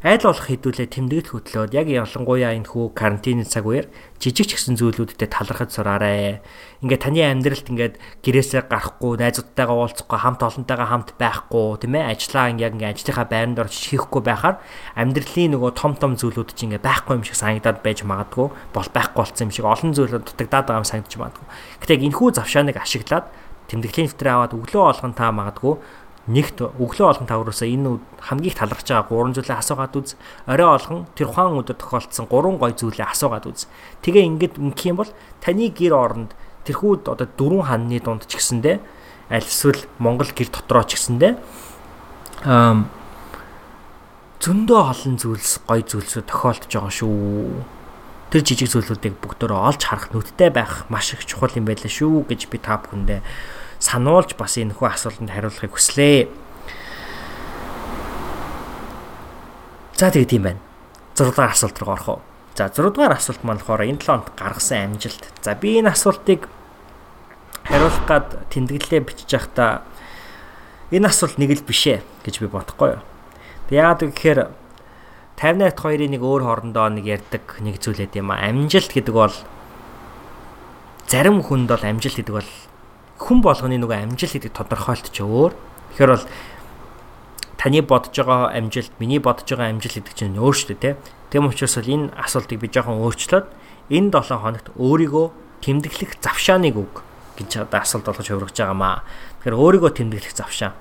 [0.02, 3.86] айл болох хэдүүлээ тэмдэглэл хөтлөөд яг ялангуяа энэ хүү карантины цаг үеэр
[4.18, 6.42] жижиг ч гэсэн зүйлүүдэд талархаж сураарай.
[6.82, 7.94] Ингээ таны амьдралд ингээд
[8.26, 12.18] гэрээсээ гарахгүй, найзуудтайгаа уулзахгүй, хамт олонтойгоо хамт байхгүй, тийм ээ?
[12.18, 14.58] Ажлаа ингээ ингээ ажлынхаа байранд орж хийхгүй байхаар
[14.98, 19.22] амьдралын нөгөө том том зүйлүүд чинь ингээ байхгүй юм шиг санагдаад байж магадгүй, бол байхгүй
[19.22, 21.46] болсон юм шиг олон зүйлүүд дутагдаад байгаа юм санагдаж магадгүй.
[21.78, 23.30] Гэтэ энэ хүү завшааныг ашиглаад
[23.70, 25.74] тэмдэглэлийн дэвтрээ аваад өглөө олгон та магадгүй
[26.30, 30.14] нэгт өглөө олгон тавруулсаа энэ хамгийн их талархаж байгаа гурван зүйлээ асуугаад үз.
[30.46, 33.66] Орой олгон тэр ухаан өдөр тохиолдсон гурван гой зүйлээ асуугаад үз.
[34.06, 35.10] Тэгээ ингээд ингэх юм бол
[35.42, 36.30] таны гэр оронд
[36.62, 38.78] тэрхүү одоо дөрвөн ханны дунд ч гэсэндэ
[39.34, 41.28] аль эсвэл Монгол гэр дотроо ч гэсэндэ
[42.46, 42.86] аа
[44.42, 47.62] зөндөө олон зүйлс гой зүйлсүүд тохиолдож байгаа шүү.
[48.30, 52.50] Тэр жижиг зүйлүүдийг бүгдөө олж харах нүдтэй байх маш их чухал юм байлаа шүү гэж
[52.50, 53.22] би та бүхэндээ
[53.82, 56.30] сануулж бас энэ хүү асуултанд хариулахыг хүслээ.
[59.98, 60.62] За тэгээд тийм байна.
[61.18, 62.20] 6 дугаар асуулт руу орох уу?
[62.54, 65.26] За 6 дугаар асуулт маань болохоор энэ 7 хоног гаргасан амжилт.
[65.42, 66.46] За би энэ асуултыг
[67.66, 69.82] хариулах гад тэмдэглэлээ бичиж байхдаа
[70.94, 73.02] энэ асуулт нэг л биш ээ гэж би бодохгүй юу.
[73.66, 74.40] Тэг яагаад гэхээр
[75.42, 78.46] 58-т хоёрын нэг өөр хоорондоо нэг ярьдаг нэг зүйл байд юм а.
[78.46, 79.34] Амжилт гэдэг бол
[81.10, 82.50] зарим хүнд бол амжилт гэдэг бол
[83.22, 85.54] хүн болгоны нөгөө амжилт гэдэг тодорхойлт ч өөр.
[85.94, 86.26] Тэгэхээр бол
[87.56, 90.96] таны бодож байгаа амжилт, миний бодож байгаа амжилт гэдэг чинь өөр шүү дээ, тийм.
[91.30, 93.46] Тэм учраас бол энэ асуултыг би жоохон өөрчлөөд
[93.94, 95.26] энэ 7 хоногт өөрийгөө
[95.62, 96.94] тэмдэглэх завшааныг өг
[97.38, 99.06] гэж одоо асуулт болгож хувиргаж байгаамаа.
[99.40, 100.74] Тэгэхээр өөрийгөө тэмдэглэх завшаан.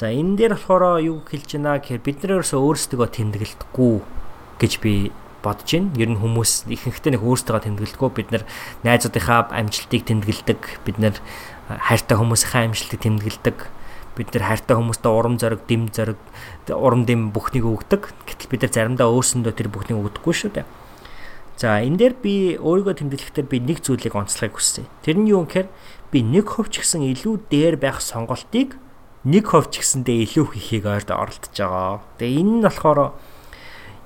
[0.00, 3.94] За энэ дээр болохоор юу хэлж байна гэхээр бид нар ерөөсөө өөрсдөө тэмдэглэдэггүй
[4.58, 5.12] гэж би
[5.42, 5.90] бодож байна.
[5.98, 8.10] Ер нь хүмүүс ихэнхдээ нэг өөрсдөө тэмдэглэдэггүй.
[8.14, 8.44] Бид нар
[8.86, 10.60] найзуудынхаа амжилтыг тэмдэглэдэг.
[10.86, 11.14] Бид нар
[11.68, 13.58] хайртай хүмүүсийнхээ амжилтыг тэмдэглэдэг.
[14.16, 16.20] Бид нар хайртай хүмүүстээ урам зориг, дэм зориг,
[16.70, 18.14] урам дэм бүхнийг өгдөг.
[18.28, 20.66] Гэтэл бид нар заримдаа өөрсөндөө тэр бүхнийг өгдөггүй шүү дээ.
[21.56, 24.88] За энэ дээр би өөрийгөө тэмдэглэхдээ би нэг зүйлийг онцлохыг хүссэн.
[25.04, 25.68] Тэр нь юу гэхээр
[26.10, 28.76] би нэг хувь ч гэсэн илүү дээр байх сонголтыг
[29.22, 32.02] нэг хувь ч гэсэндээ илүү хийхийг оролдож байгаа.
[32.18, 32.98] Тэгээ энэ нь болохоор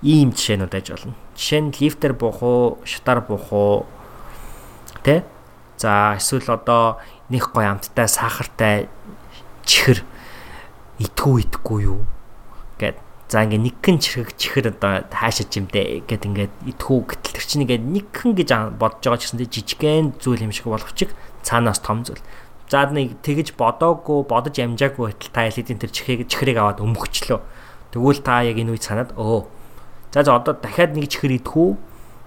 [0.03, 1.15] ийм жишээнүүд аж болно.
[1.37, 3.87] Жишээ нь лифтер буух уу, шатар буух уу
[5.05, 5.25] тэ?
[5.77, 8.89] За эсвэл одоо нэг гой амттай сахартай
[9.65, 10.05] чихэр
[11.01, 12.01] итгүү итгүү юу
[12.81, 12.97] гэд
[13.29, 17.65] за ингээ нэгхэн чихэг чихэр одоо хаашиж юм дээ гэд ингээд итгүү гэтэл тэр чинь
[17.69, 21.13] ингээд нэгхэн гэж бодож байгаа ч гэсэн жижигхэн зүйл юм шиг боловч
[21.45, 22.23] цаанаас том зүйл
[22.67, 27.39] За нэг тэгэж бодоогүй бодож амжаагүй байтал та элитийн тэр чихийг чихрийг аваад өмгчлөө.
[27.95, 29.47] Тэгвэл та яг энэ үед санаад өө
[30.17, 31.77] За за одоо дахиад нэг чихэр идэх үү?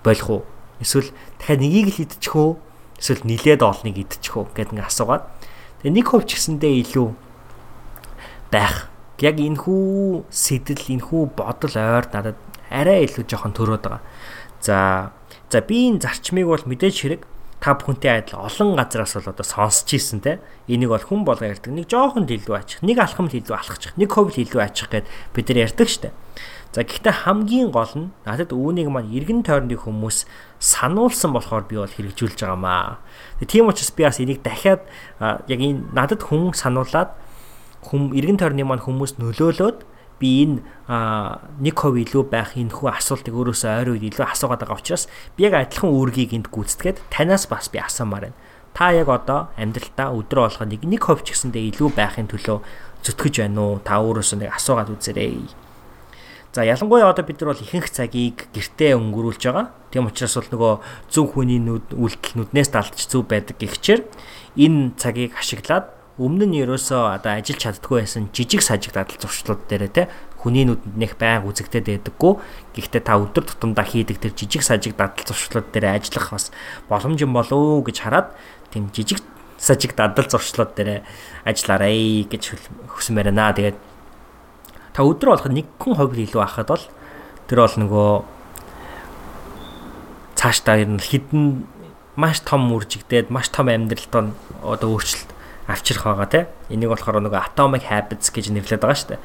[0.05, 0.41] Болох уу?
[0.77, 1.09] Эсвэл
[1.41, 2.53] дахиад нэгийг л идчих үү?
[3.01, 5.25] Эсвэл нилээд олныг идчих үү гэдэг ингээ асуугаад.
[5.81, 7.09] Тэгээ нэг хувь ч гэсэндээ илүү
[8.53, 8.93] байх.
[9.17, 12.37] Яг энэ хүү сэтэл, энэ хүү бодол ойр надад
[12.69, 14.05] арай илүү жоохон төрөөд байгаа.
[14.61, 15.09] За
[15.49, 17.21] За би энэ зарчмыг бол мэдээж хэрэг
[17.57, 20.37] та бүхэнтэй адил олон газраас бол одоо сонсч ийсэн те.
[20.69, 21.73] Энийг бол хүн болго ярьдаг.
[21.73, 24.93] Нэг жоохон л илүү ачих, нэг алхам л илүү алхачих, нэг хов л илүү ачих
[24.93, 26.13] гэд бид нар ярьдаг штэ.
[26.70, 30.30] За гэхдээ хамгийн гол нь надад үүнийг маань эргэн тойрны хүмүүс
[30.61, 33.01] сануулсан болохоор би бол хэрэгжүүлж байгаамаа.
[33.41, 34.86] Тийм учраас би бас энийг дахиад
[35.20, 37.17] яг энэ надад хүн сануулад
[37.89, 39.82] хүм эргэн тойрны маань хүмүүс нөлөөлөөд
[40.22, 40.61] би энэ
[41.57, 45.49] нэг хов илүү байх энэ хүү асуултыг өөрөөсөө ойр үед илүү асуугаад байгаа учраас би
[45.49, 48.38] яг адилхан үүргийг энд гүйцэтгээд танаас бас би асуумаар байна.
[48.78, 52.57] Та яг одоо амьдралтаа өдрө болгоо нэг нэг хов ч гэсэндээ илүү байхын төлөө
[53.01, 53.82] зүтгэж байна уу?
[53.82, 55.68] Та өөрөөсөө нэг асуугаад үзээрэй.
[56.53, 59.69] За ялангуяа одоо бид нар бол ихэнх цагийг гэртээ өнгөрүүлж байгаа.
[59.93, 60.73] Тийм учраас бол нөгөө
[61.13, 64.01] зөв хүний нүд үйлдэл нүднээс далдж зөв байдаг гихчээр
[64.57, 69.93] энэ цагийг ашиглаад өмнө нь ерөөсөө одоо ажиллаж чаддгүй байсан жижиг сажиг дадал зуршлууд дээр
[69.93, 70.09] те
[70.41, 72.33] хүний нүдэнд нэх байнга үзэгдээд байдаггүй.
[72.75, 76.51] Гэхдээ та өдөр тутамдаа хийдэг тэр жижиг сажиг дадал зуршлууд дээр ажиллах бас
[76.89, 78.33] боломж юм болов уу гэж хараад
[78.73, 79.23] тийм жижиг
[79.55, 81.05] сажиг дадал зуршлууд дээр
[81.45, 82.57] ажиллаарай гэж
[82.91, 83.55] хүсмээр байна.
[83.55, 83.88] Тэгээд
[84.99, 86.83] та өдөр болгох нэг хүн хувь илүү ахад бол
[87.47, 88.11] тэр бол нөгөө
[90.35, 91.63] цаашдаа ер нь хідэн
[92.19, 95.31] маш том үржигдээд маш том амьдралд одоо өөрчлөлт
[95.71, 96.41] авчрах байгаа те.
[96.67, 99.23] Энийг болохоор нөгөө atomic habits гэж нэрлэдэг байгаа шүү дээ.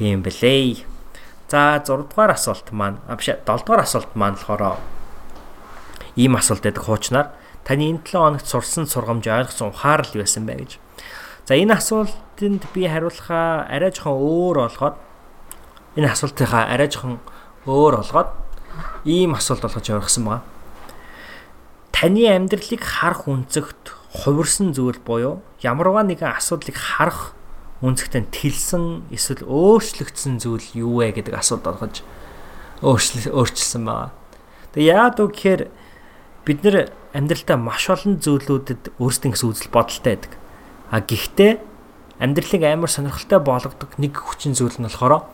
[0.00, 0.88] Тийм бэлээ.
[1.52, 4.80] За 6 дугаар асуулт маань а биш 7 дугаар асуулт маань болохоор
[6.16, 7.28] ийм асуулт байдаг хуучнаар
[7.60, 10.80] таны энэ 7 хоногт сурсан сургамж ойлгосон ухаарл байсан бай гэж.
[11.44, 14.96] За энэ асуултанд би хариулахаа арай жоохон өөр олгоод
[15.92, 17.20] энэ асуултынхаа арай жоохон
[17.68, 18.32] өөр олгоод
[19.04, 20.42] ийм асуулт болгож явуулсан байгаа.
[21.92, 23.92] Таны амьдралыг харах үнцэгт
[24.24, 27.36] хувирсан зүйл буюу ямарваа нэгэн асуудлыг харах
[27.84, 32.00] үнцгтэн тэлсэн эсвэл өөрчлөгдсөн зүйл юу вэ гэдэг асуудал олгож
[32.80, 34.16] өөрчилсөн байгаа.
[34.72, 35.62] Тэгээ яад үг гэхээр
[36.48, 40.32] бид нэр амьдралдаа маш олон зүйлүүдэд өөрсдийн гэсэн үзэл бодолтой байдаг.
[40.94, 41.58] А гэхдээ
[42.22, 45.26] амьдралыг амар сонирхолтой болгодог нэг хүчин зүйл нь болохоор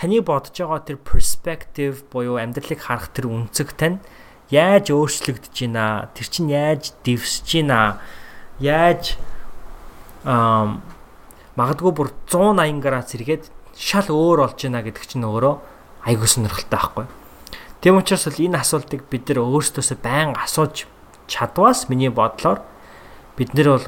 [0.00, 4.00] таны бодож байгаа тэр perspective буюу амьдралыг харах тэр үнцэг тань
[4.48, 8.00] яаж өөрчлөгдөж байна тэр чинь яаж дэвсэж байна
[8.64, 9.20] яаж
[10.24, 10.80] аа
[11.60, 13.44] магадгүй бүр 180 градус эргээд
[13.76, 15.54] шал өөр болж байна гэдэг чинь өөрөө
[16.08, 17.06] айгүй сонирхолтой байхгүй.
[17.84, 20.88] Тийм учраас л энэ асуултыг бид нэр өөрсдөөсөө байн асууж
[21.28, 22.64] чадваас миний бодлоор
[23.36, 23.86] бид нэр бол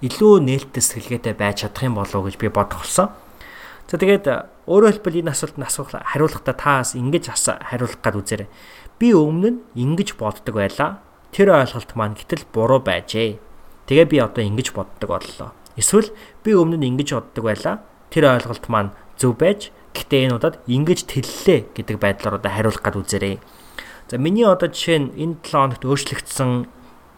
[0.00, 3.12] илүү нээлттэй сэтгэлгээтэй байж чадах юм болов уу гэж би бодох болсон.
[3.90, 4.26] За тэгээд
[4.70, 8.48] өөрөөр хэлбэл энэ асуултанд асуух хариулахдаа таас ингэж хариулах гад үзээрэй.
[8.96, 11.02] Би өмнө нь ингэж боддог байлаа.
[11.34, 13.36] Тэр ойлголт маань гэтэл буруу байжээ.
[13.90, 15.50] Тэгээ би одоо ингэж боддог боллоо.
[15.74, 16.14] Эсвэл
[16.46, 17.82] би өмнө нь ингэж боддог байлаа.
[18.14, 22.94] Тэр ойлголт маань зөв байж гэтээ энэ удаад ингэж тэллээ гэдэг байдлаар одоо хариулах гад
[22.94, 23.42] үзээрэй.
[24.06, 26.70] За миний одоо жишээ нь энэ 7 хоногт өөрчлөгдсөн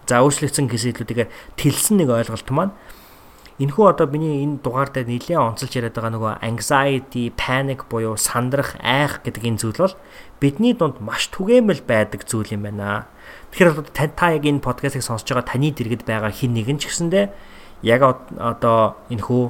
[0.08, 2.74] за өөрчлөгдсөн гэсэлүүдээр тэлсэн нэг ойлголт маань
[3.62, 8.74] Энэхүү одоо миний энэ дугаар дээр нэлээд онцолж яриад байгаа нөгөө anxiety, panic буюу сандрах,
[8.82, 9.94] айх гэдэг энэ зүйл бол
[10.40, 13.06] бидний дунд маш түгээмэл байдаг зүйл юм байна.
[13.54, 17.30] Тэгэхээр та яг энэ подкастыг сонсож байгаа таны дэргэд байгаа хин нэгэн ч гэсэндэ
[17.86, 18.02] яг
[18.34, 19.44] одоо энэхүү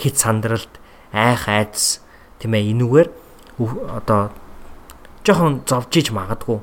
[0.00, 0.72] хит сандралт,
[1.12, 2.00] айх айдас
[2.38, 3.08] тийм ээ энүүгээр
[3.90, 4.32] одоо
[5.26, 6.62] жоохон зовж иж магадгүй.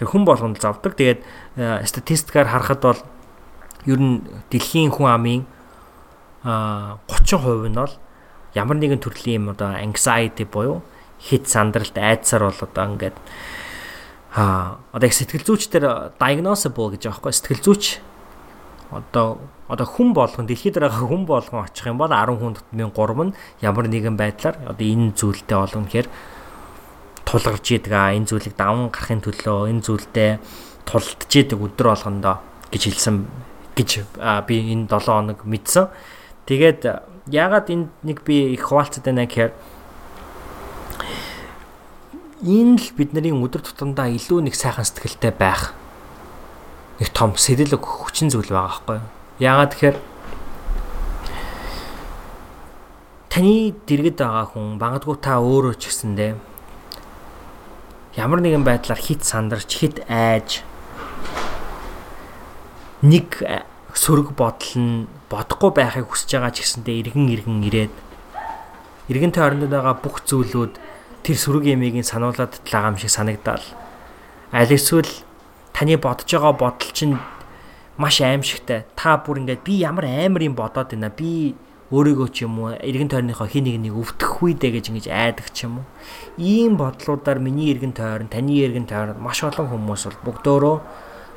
[0.00, 0.96] Хүн болгонд зовдөг.
[0.96, 1.20] Тэгээд
[1.56, 3.00] э, статистикаар харахад бол
[3.84, 5.42] ер нь дэлхийн хүн амын
[6.44, 7.94] а 30% нь бол
[8.54, 10.82] ямар нэгэн төрлийн юм одоо anxiety буюу
[11.20, 13.16] хит сандралт айдсаар бол одоо ингээд
[14.34, 18.00] а одоо сэтгэл зүйчдэр diagnosable гэж аахгүй сэтгэл зүйч
[18.90, 19.38] одоо
[19.68, 23.34] одоо хүн болгон дэлхийд байгаа хүн болгон очих юм бол 10 хүн дотор 3 нь
[23.62, 26.08] ямар нэгэн байдлаар одоо энэ зүйлтэй олон гэхээр
[27.24, 30.30] тулгарч идэг а энэ зүйлийг даван гарахын төлөө энэ зүйлдээ
[30.86, 32.36] тулдж идэг өдөр болгондоо
[32.70, 33.16] гэж хэлсэн
[33.76, 33.90] гэж
[34.46, 35.88] би энэ 7 хоног мэдсэн.
[36.46, 36.80] Тэгээд
[37.30, 39.52] яагаад энд нэг би их хуваалцад байна гэхээр
[42.42, 45.76] энэ л бидний өдөр тутамдаа илүү нэг сайхан сэтгэлтэй байх
[46.98, 49.08] нэг том сэтэл хүчин зүйл байгаа байхгүй юу?
[49.40, 49.96] Яагаад тэгэхээр
[53.30, 56.49] таны дэргэд байгаа хүн магадгүй та өөрөө ч гэсэндээ
[58.16, 60.66] ямар нэгэн байдлаар хит сандарч хит айж
[63.02, 63.42] нэг
[63.94, 67.94] сөрөг бодол нь бодохгүй байхыг хүсэж байгаа ч гэсэндээ эргэн эргэн ирээд
[69.10, 70.74] эргэн тойронд байгаа бүх зүйлүүд
[71.22, 73.62] тэр сөрөг ямигийн сануулад байгаа юм шиг санагдал.
[74.52, 75.10] Аль эсвэл
[75.74, 77.18] таны бодож байгаа бодол чинь
[77.98, 78.86] маш аимшигтай.
[78.96, 81.10] Та бүр ингээд би ямар амар юм бодоод байна.
[81.10, 81.54] Би
[81.90, 85.66] өөрийгөө ч юм уу эргэн тойрныхоо хин нэг нэг өвдөх үедээ гэж ингэж айдаг ч
[85.66, 85.86] юм уу.
[86.38, 90.74] Ийм бодлуудаар миний эргэн тойрон, таны эргэн тойрон маш олон хүмүүс бол бүгдөө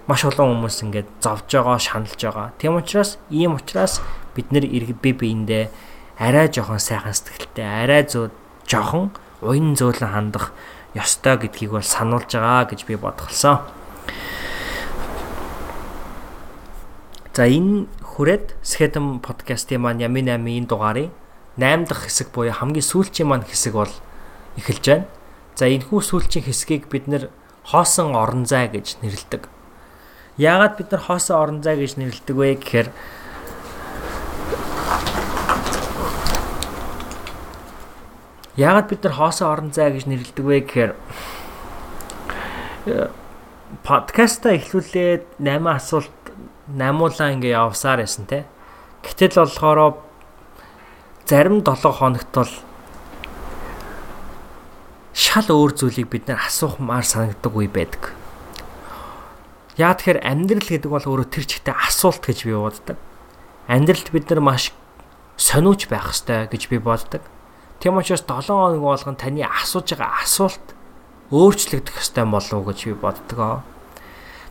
[0.06, 2.54] маш олон хүмүүс ингээд зовж байгаа, шаналж байгаа.
[2.62, 4.04] Тийм учраас ийм учраас
[4.36, 5.72] бид нэр би биендээ
[6.20, 8.30] арай жоохон сайхан сэтгэлтэй, арай зөө
[8.68, 10.51] жоохон уян зөөлөн хандах
[10.93, 13.64] ёстой гэдгийг бол сануулж байгаа гэж би бодголсон.
[17.34, 21.09] За энэ хүрээд Skeleton podcast-ийн маань Ями 8-ийн дугаарыг
[21.57, 23.89] 8 дахь хэсэг буюу хамгийн сүүлчийн маань хэсэг бол
[24.57, 25.09] эхэлж байна.
[25.57, 27.34] За энэ хүү сүүлчийн хэсгийг бид нэр
[27.66, 29.49] хоосон орон зай гэж нэрлэдэг.
[30.38, 32.89] Яагаад бид нар хоосон орон зай гэж нэрлэдэг вэ гэхээр
[38.53, 40.93] Яагаад бид нар хоосон орон зай гэж нэрлэдэг вэ гэхээр
[43.82, 46.23] подкаста эхлүүлээд 8 асуулт
[46.68, 48.45] намуулаа ингээ явсаар байсан те.
[49.03, 49.99] Гэтэл болохоор
[51.28, 52.51] зарим 7 хоногт бол
[55.14, 58.16] шал өөр зүйлийг бид нар асуухмаар санагддаг үе байдаг.
[59.76, 62.97] Яа тэгэхээр амьдрал гэдэг бол өөрөө тэр чигтээ асуулт гэж би боддог.
[63.68, 64.72] Амьдралд бид нар маш
[65.38, 67.22] сониуч байх ёстой гэж би боддог.
[67.82, 70.66] Тийм учраас 7 хоног болгон таны асууж байгаа асуулт
[71.34, 73.66] өөрчлөгдөх ёстой болов уу гэж би боддог.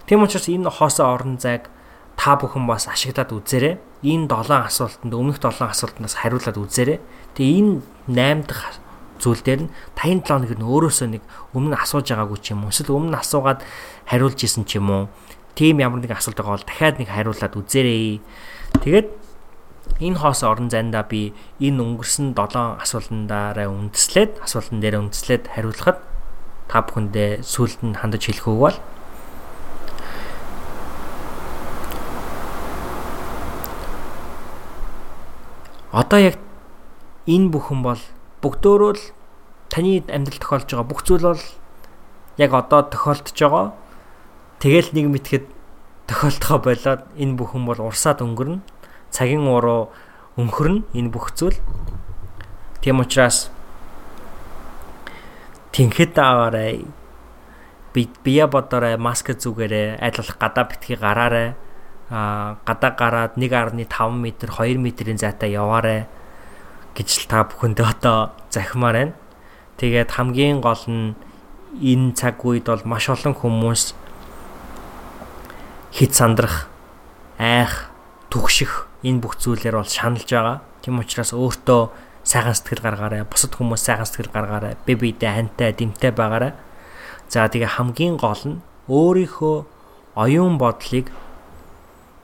[0.06, 1.70] Тийм учраас энэ хоосон орон зайг
[2.16, 3.74] та бүхэн бас ашиглаад үзээрэй.
[4.02, 6.98] Энэ 7 асуултанд өмнөх 7 асуултнаас хариулаад үзээрэй.
[7.34, 8.82] Тэгээ энэ 8 дахь
[9.22, 11.22] зүйл дээр нь тань 7 хоног нь өөрөөсөө нэг
[11.54, 13.62] өмнө асууж байгаагүй ч юм уу эсвэл өмнө асуугаад
[14.10, 15.04] хариулж исэн ч юм уу.
[15.54, 18.18] Тийм ямар нэгэн асуулт байгаа бол дахиад нэг хариулаад үзээрэй.
[18.82, 19.08] Тэгээд
[20.02, 21.30] энэ хоос орон зайдаа би
[21.62, 25.98] энэ өнгөрсөн 7 асуултандаараа үндэслээд асуултан дээр үндэслээд хариулахад
[26.66, 28.76] та бүхэндээ сүулт нь хандаж хэлэх үг бол
[35.92, 36.36] одоо яг
[37.28, 38.00] энэ бүхэн бол
[38.40, 39.02] бүгдөө л
[39.68, 41.44] таны амьдрал тохиолж байгаа бүх зүйл бол
[42.40, 43.76] яг одоо тохиолдож байгаа.
[44.56, 45.44] Тэгэл нэг мэтгэд
[46.08, 48.64] тохиолдохоо болоод энэ бүхэн бол урсаад өнгөрнө.
[49.12, 49.92] Цагийн уруу
[50.40, 51.60] өнгөрнө энэ бүх зүйл.
[52.80, 53.52] Тийм учраас
[55.76, 56.88] тэнхэд аваарай.
[57.92, 61.52] Би бие бодорой маск зүгээрээ айлуулах гадаа битгий гараарай
[62.12, 66.04] а гадаа гараад 1.5 м 2 м-ийн зайтай яваарэ
[66.92, 69.14] гэж л та бүхэндээ одоо захимаар байна.
[69.80, 71.16] Тэгээд хамгийн гол нь
[71.80, 73.96] энэ цаг үед бол маш олон хүмүүс
[75.96, 76.68] хит сандрах,
[77.40, 77.88] айх,
[78.28, 80.60] түгших энэ бүх зүйлээр бол шаналж байгаа.
[80.84, 81.82] Тийм учраас өөртөө
[82.28, 83.24] сайхан сэтгэл гаргаарай.
[83.24, 84.76] Бусад хүмүүс сайхан сэтгэл гаргаарай.
[84.84, 86.52] Би биедээ хантай, дэмтэй байгаарай.
[87.32, 88.60] За тэгээ хамгийн гол нь
[88.92, 89.56] өөрийнхөө
[90.20, 91.08] оюун бодлыг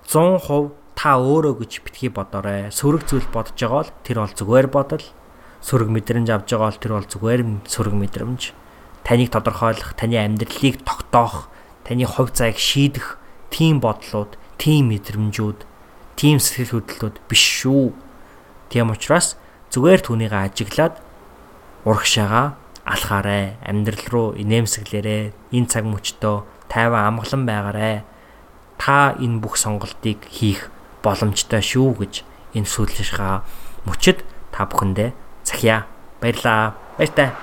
[0.09, 2.73] 100% та өөрөө гэж битгий бодоорой.
[2.73, 5.05] Сөрөг зүйл бодож байгаа бол тэр бол зүгээр бодол.
[5.61, 8.43] Сөрөг мэдрэмж авж байгаа бол тэр бол зүгээр сөрөг мэдрэмж.
[9.05, 11.53] Таныг тодорхойлох, таны амьдралыг тогтоох,
[11.85, 13.21] таны хувь заяг шийдэх
[13.53, 15.69] тийм бодлууд, тийм мэдрэмжүүд,
[16.17, 17.93] тийм сэтгэл хөдлөлүүд биш шүү.
[18.73, 19.37] Тийм учраас
[19.77, 21.05] зүгээр түүнийг ажиглаад
[21.85, 22.57] урагшаага
[22.89, 23.61] алхаарай.
[23.61, 25.37] Амьдрал руу инээмсэглээрэй.
[25.53, 28.09] Энэ цаг мөчтөө тайван амгалан байгаарай
[28.79, 30.71] та энэ бүх сонголтыг хийх
[31.03, 32.23] боломжтой шүү гэж
[32.55, 33.43] энэ сүүлшийнхаа
[33.85, 34.23] мөчөд
[34.55, 35.11] та бүхэндээ
[35.45, 35.87] захиа.
[36.23, 36.75] Баярлаа.
[36.99, 37.35] Баяртай.